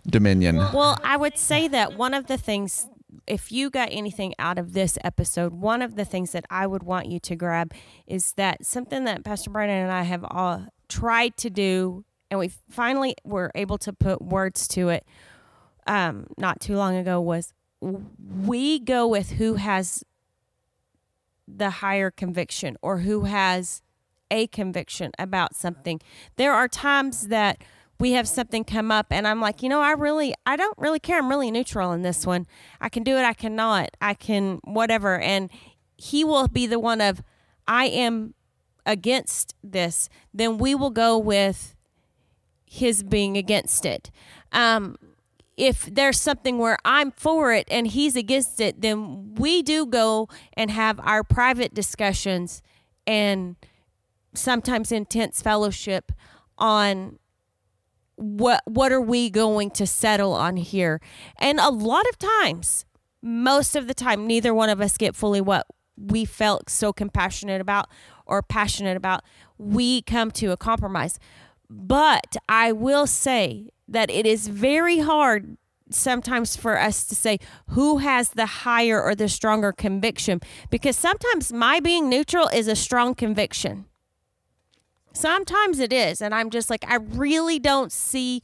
Dominion. 0.06 0.58
Well, 0.58 0.97
I 1.03 1.17
would 1.17 1.38
say 1.38 1.67
that 1.69 1.97
one 1.97 2.13
of 2.13 2.27
the 2.27 2.38
things, 2.38 2.88
if 3.25 3.51
you 3.51 3.69
got 3.69 3.89
anything 3.91 4.34
out 4.39 4.58
of 4.58 4.73
this 4.73 4.97
episode, 5.03 5.53
one 5.53 5.82
of 5.82 5.95
the 5.95 6.06
things 6.06 6.32
that 6.32 6.45
I 6.49 6.65
would 6.67 6.84
want 6.84 7.08
you 7.08 7.19
to 7.21 7.36
grab 7.36 7.73
is 8.06 8.34
that 8.34 8.65
something 8.65 9.03
that 9.06 9.23
Pastor 9.23 9.49
Brandon 9.49 9.77
and 9.84 9.91
I 9.91 10.03
have 10.03 10.25
all 10.30 10.65
tried 10.89 11.36
to 11.38 11.49
do, 11.49 12.03
and 12.32 12.39
we 12.39 12.51
finally 12.69 13.15
were 13.23 13.51
able 13.56 13.77
to 13.80 13.93
put 13.93 14.21
words 14.21 14.67
to 14.69 14.89
it 14.89 15.06
um, 15.88 16.27
not 16.38 16.60
too 16.62 16.75
long 16.75 16.95
ago, 16.95 17.19
was 17.21 17.53
we 17.81 18.79
go 18.79 19.07
with 19.07 19.31
who 19.31 19.55
has 19.55 20.03
the 21.47 21.69
higher 21.69 22.11
conviction 22.11 22.77
or 22.81 22.99
who 22.99 23.23
has 23.23 23.81
a 24.29 24.47
conviction 24.47 25.11
about 25.17 25.55
something. 25.55 26.01
There 26.35 26.53
are 26.53 26.67
times 26.67 27.27
that 27.27 27.63
we 27.99 28.11
have 28.11 28.27
something 28.27 28.63
come 28.63 28.91
up 28.91 29.07
and 29.09 29.27
I'm 29.27 29.41
like, 29.41 29.63
you 29.63 29.69
know, 29.69 29.81
I 29.81 29.91
really 29.91 30.33
I 30.45 30.55
don't 30.55 30.77
really 30.77 30.99
care. 30.99 31.17
I'm 31.17 31.29
really 31.29 31.51
neutral 31.51 31.91
in 31.93 32.01
this 32.01 32.25
one. 32.25 32.45
I 32.79 32.89
can 32.89 33.03
do 33.03 33.17
it, 33.17 33.23
I 33.23 33.33
cannot. 33.33 33.95
I 34.01 34.13
can 34.13 34.59
whatever 34.63 35.19
and 35.19 35.49
he 35.95 36.23
will 36.23 36.47
be 36.47 36.67
the 36.67 36.79
one 36.79 37.01
of 37.01 37.23
I 37.67 37.85
am 37.85 38.33
against 38.85 39.55
this. 39.63 40.09
Then 40.33 40.57
we 40.57 40.75
will 40.75 40.91
go 40.91 41.17
with 41.17 41.75
his 42.65 43.01
being 43.03 43.37
against 43.37 43.85
it. 43.85 44.11
Um 44.51 44.97
if 45.57 45.89
there's 45.91 46.21
something 46.21 46.59
where 46.59 46.77
I'm 46.85 47.11
for 47.11 47.51
it 47.51 47.67
and 47.69 47.87
he's 47.87 48.15
against 48.15 48.61
it, 48.61 48.81
then 48.81 49.33
we 49.35 49.63
do 49.63 49.85
go 49.87 50.29
and 50.53 50.69
have 50.69 50.99
our 50.99 51.23
private 51.23 51.73
discussions 51.73 52.61
and 53.07 53.55
sometimes 54.35 54.91
intense 54.91 55.41
fellowship 55.41 56.11
on 56.59 57.17
what 58.15 58.61
what 58.65 58.91
are 58.91 59.01
we 59.01 59.29
going 59.29 59.71
to 59.71 59.85
settle 59.87 60.33
on 60.33 60.57
here. 60.57 61.01
And 61.39 61.59
a 61.59 61.69
lot 61.69 62.07
of 62.09 62.17
times, 62.17 62.85
most 63.21 63.75
of 63.75 63.87
the 63.87 63.93
time 63.93 64.27
neither 64.27 64.53
one 64.53 64.69
of 64.69 64.79
us 64.79 64.97
get 64.97 65.15
fully 65.15 65.41
what 65.41 65.65
we 65.95 66.25
felt 66.25 66.69
so 66.69 66.93
compassionate 66.93 67.61
about 67.61 67.89
or 68.25 68.43
passionate 68.43 68.97
about. 68.97 69.23
We 69.57 70.03
come 70.03 70.29
to 70.31 70.51
a 70.51 70.57
compromise. 70.57 71.19
But 71.69 72.37
I 72.47 72.71
will 72.71 73.07
say 73.07 73.71
that 73.88 74.10
it 74.10 74.26
is 74.26 74.47
very 74.47 75.00
hard 75.00 75.58
sometimes 75.89 76.56
for 76.56 76.78
us 76.78 77.06
to 77.06 77.15
say 77.15 77.39
who 77.69 78.00
has 78.00 78.30
the 78.30 78.45
higher 78.45 79.02
or 79.02 79.15
the 79.15 79.30
stronger 79.30 79.71
conviction 79.71 80.41
because 80.69 80.95
sometimes 80.97 81.54
my 81.54 81.80
being 81.80 82.10
neutral 82.10 82.47
is 82.50 82.67
a 82.67 82.76
strong 82.76 83.15
conviction. 83.15 83.86
Sometimes 85.13 85.80
it 85.80 85.91
is. 85.91 86.21
And 86.21 86.36
I'm 86.36 86.50
just 86.50 86.69
like, 86.69 86.86
I 86.88 86.95
really 86.95 87.58
don't 87.58 87.91
see, 87.91 88.41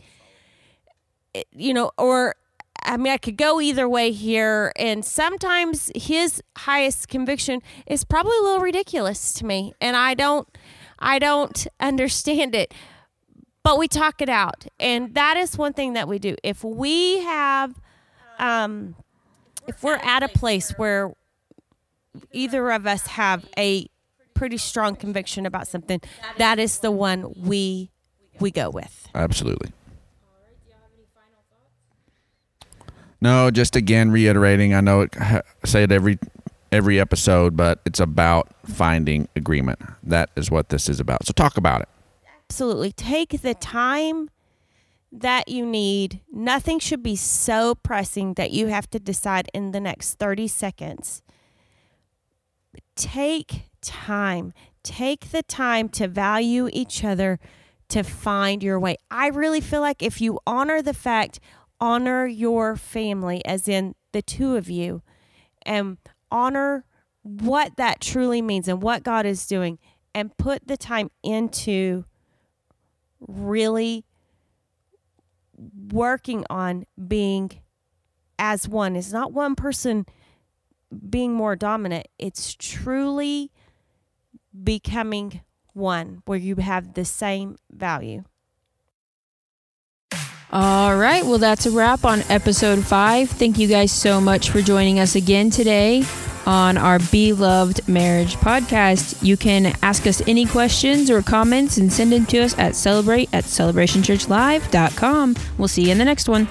you 1.52 1.74
know, 1.74 1.92
or 1.98 2.36
I 2.86 2.98
mean, 2.98 3.14
I 3.14 3.18
could 3.18 3.38
go 3.38 3.62
either 3.62 3.88
way 3.88 4.12
here. 4.12 4.74
And 4.76 5.06
sometimes 5.06 5.92
his 5.96 6.42
highest 6.58 7.08
conviction 7.08 7.62
is 7.86 8.04
probably 8.04 8.38
a 8.40 8.42
little 8.42 8.60
ridiculous 8.60 9.34
to 9.36 9.46
me. 9.46 9.74
And 9.80 9.96
I 9.96 10.14
don't, 10.14 10.48
I 11.00 11.20
don't 11.20 11.68
understand 11.80 12.56
it. 12.56 12.74
But 13.64 13.78
we 13.78 13.88
talk 13.88 14.22
it 14.22 14.30
out. 14.30 14.66
And 14.80 15.14
that 15.16 15.38
is 15.38 15.58
one 15.58 15.74
thing 15.74 15.94
that 15.94 16.08
we 16.08 16.20
do. 16.20 16.36
If 16.44 16.64
we 16.64 17.20
have, 17.20 17.74
um, 18.38 18.96
if 19.68 19.82
we're 19.84 19.96
at 19.96 20.22
a 20.22 20.28
place 20.28 20.72
where 20.72 21.14
either 22.32 22.72
of 22.72 22.86
us 22.86 23.08
have 23.08 23.48
a 23.58 23.88
pretty 24.34 24.58
strong 24.58 24.96
conviction 24.96 25.46
about 25.46 25.68
something, 25.68 26.02
that 26.38 26.60
is 26.60 26.80
the 26.80 26.92
one 26.92 27.34
we 27.38 27.90
we 28.40 28.52
go 28.52 28.70
with. 28.70 29.08
Absolutely. 29.16 29.72
No, 33.22 33.50
just 33.52 33.78
again 33.78 34.12
reiterating. 34.12 34.74
I 34.74 34.82
know 34.82 35.02
it, 35.02 35.16
I 35.22 35.42
say 35.64 35.84
it 35.84 35.92
every 35.94 36.20
every 36.74 37.00
episode, 37.00 37.56
but 37.56 37.80
it's 37.86 38.02
about 38.02 38.50
finding 38.66 39.30
agreement. 39.36 39.80
That 40.04 40.30
is 40.36 40.52
what 40.52 40.70
this 40.70 40.90
is 40.90 41.00
about. 41.00 41.26
So 41.26 41.32
talk 41.32 41.56
about 41.56 41.82
it. 41.82 41.90
Absolutely. 42.54 42.92
Take 42.92 43.42
the 43.42 43.56
time 43.56 44.30
that 45.12 45.48
you 45.48 45.66
need. 45.66 46.22
Nothing 46.32 46.78
should 46.78 47.02
be 47.02 47.16
so 47.16 47.74
pressing 47.74 48.36
that 48.36 48.52
you 48.52 48.68
have 48.68 48.88
to 48.92 49.00
decide 49.00 49.50
in 49.56 49.72
the 49.72 49.80
next 49.80 50.20
30 50.20 50.48
seconds. 50.48 51.24
Take 52.96 53.72
time. 53.82 54.54
Take 54.84 55.32
the 55.32 55.42
time 55.42 55.90
to 55.90 56.08
value 56.08 56.70
each 56.72 57.04
other 57.04 57.40
to 57.90 58.04
find 58.04 58.62
your 58.62 58.80
way. 58.80 58.98
I 59.10 59.30
really 59.30 59.60
feel 59.60 59.82
like 59.82 60.04
if 60.04 60.22
you 60.22 60.38
honor 60.46 60.84
the 60.84 60.94
fact, 60.94 61.40
honor 61.80 62.28
your 62.28 62.76
family, 62.76 63.44
as 63.46 63.68
in 63.68 63.96
the 64.12 64.22
two 64.22 64.58
of 64.58 64.70
you, 64.70 65.02
and 65.66 65.98
honor 66.30 66.86
what 67.24 67.78
that 67.78 68.00
truly 68.00 68.44
means 68.44 68.68
and 68.68 68.80
what 68.80 69.02
God 69.02 69.26
is 69.26 69.48
doing, 69.48 69.80
and 70.14 70.38
put 70.38 70.68
the 70.68 70.78
time 70.78 71.10
into 71.24 72.06
really 73.28 74.06
working 75.92 76.46
on 76.50 76.86
being 77.08 77.52
as 78.40 78.68
one. 78.68 78.96
It's 78.96 79.12
not 79.12 79.32
one 79.32 79.56
person 79.56 80.06
being 81.10 81.34
more 81.34 81.56
dominant, 81.56 82.08
it's 82.20 82.56
truly 82.56 83.52
becoming 84.64 85.42
one 85.74 86.22
where 86.26 86.38
you 86.38 86.58
have 86.58 86.94
the 86.94 87.06
same 87.06 87.58
value. 87.72 88.24
All 90.52 90.96
right. 90.96 91.26
Well, 91.26 91.40
that's 91.40 91.66
a 91.66 91.72
wrap 91.72 92.06
on 92.06 92.22
episode 92.30 92.86
five. 92.86 93.28
Thank 93.32 93.58
you 93.58 93.68
guys 93.68 93.92
so 93.92 94.22
much 94.22 94.52
for 94.52 94.62
joining 94.62 95.00
us 95.00 95.16
again 95.16 95.50
today 95.50 96.04
on 96.46 96.78
our 96.78 97.00
Beloved 97.00 97.88
Marriage 97.88 98.36
podcast. 98.36 99.22
You 99.24 99.38
can 99.38 99.76
ask 99.82 100.08
us 100.08 100.22
any 100.28 100.46
questions 100.46 101.10
or 101.10 101.22
comments 101.22 101.78
and 101.78 101.92
send 101.92 102.12
them 102.12 102.26
to 102.28 102.40
us 102.40 102.58
at 102.58 102.76
celebrate 102.76 103.30
at 103.34 103.46
celebrationchurchlive.com. 103.46 105.36
We'll 105.58 105.68
see 105.68 105.86
you 105.86 105.92
in 105.92 105.98
the 105.98 106.06
next 106.06 106.28
one. 106.30 106.48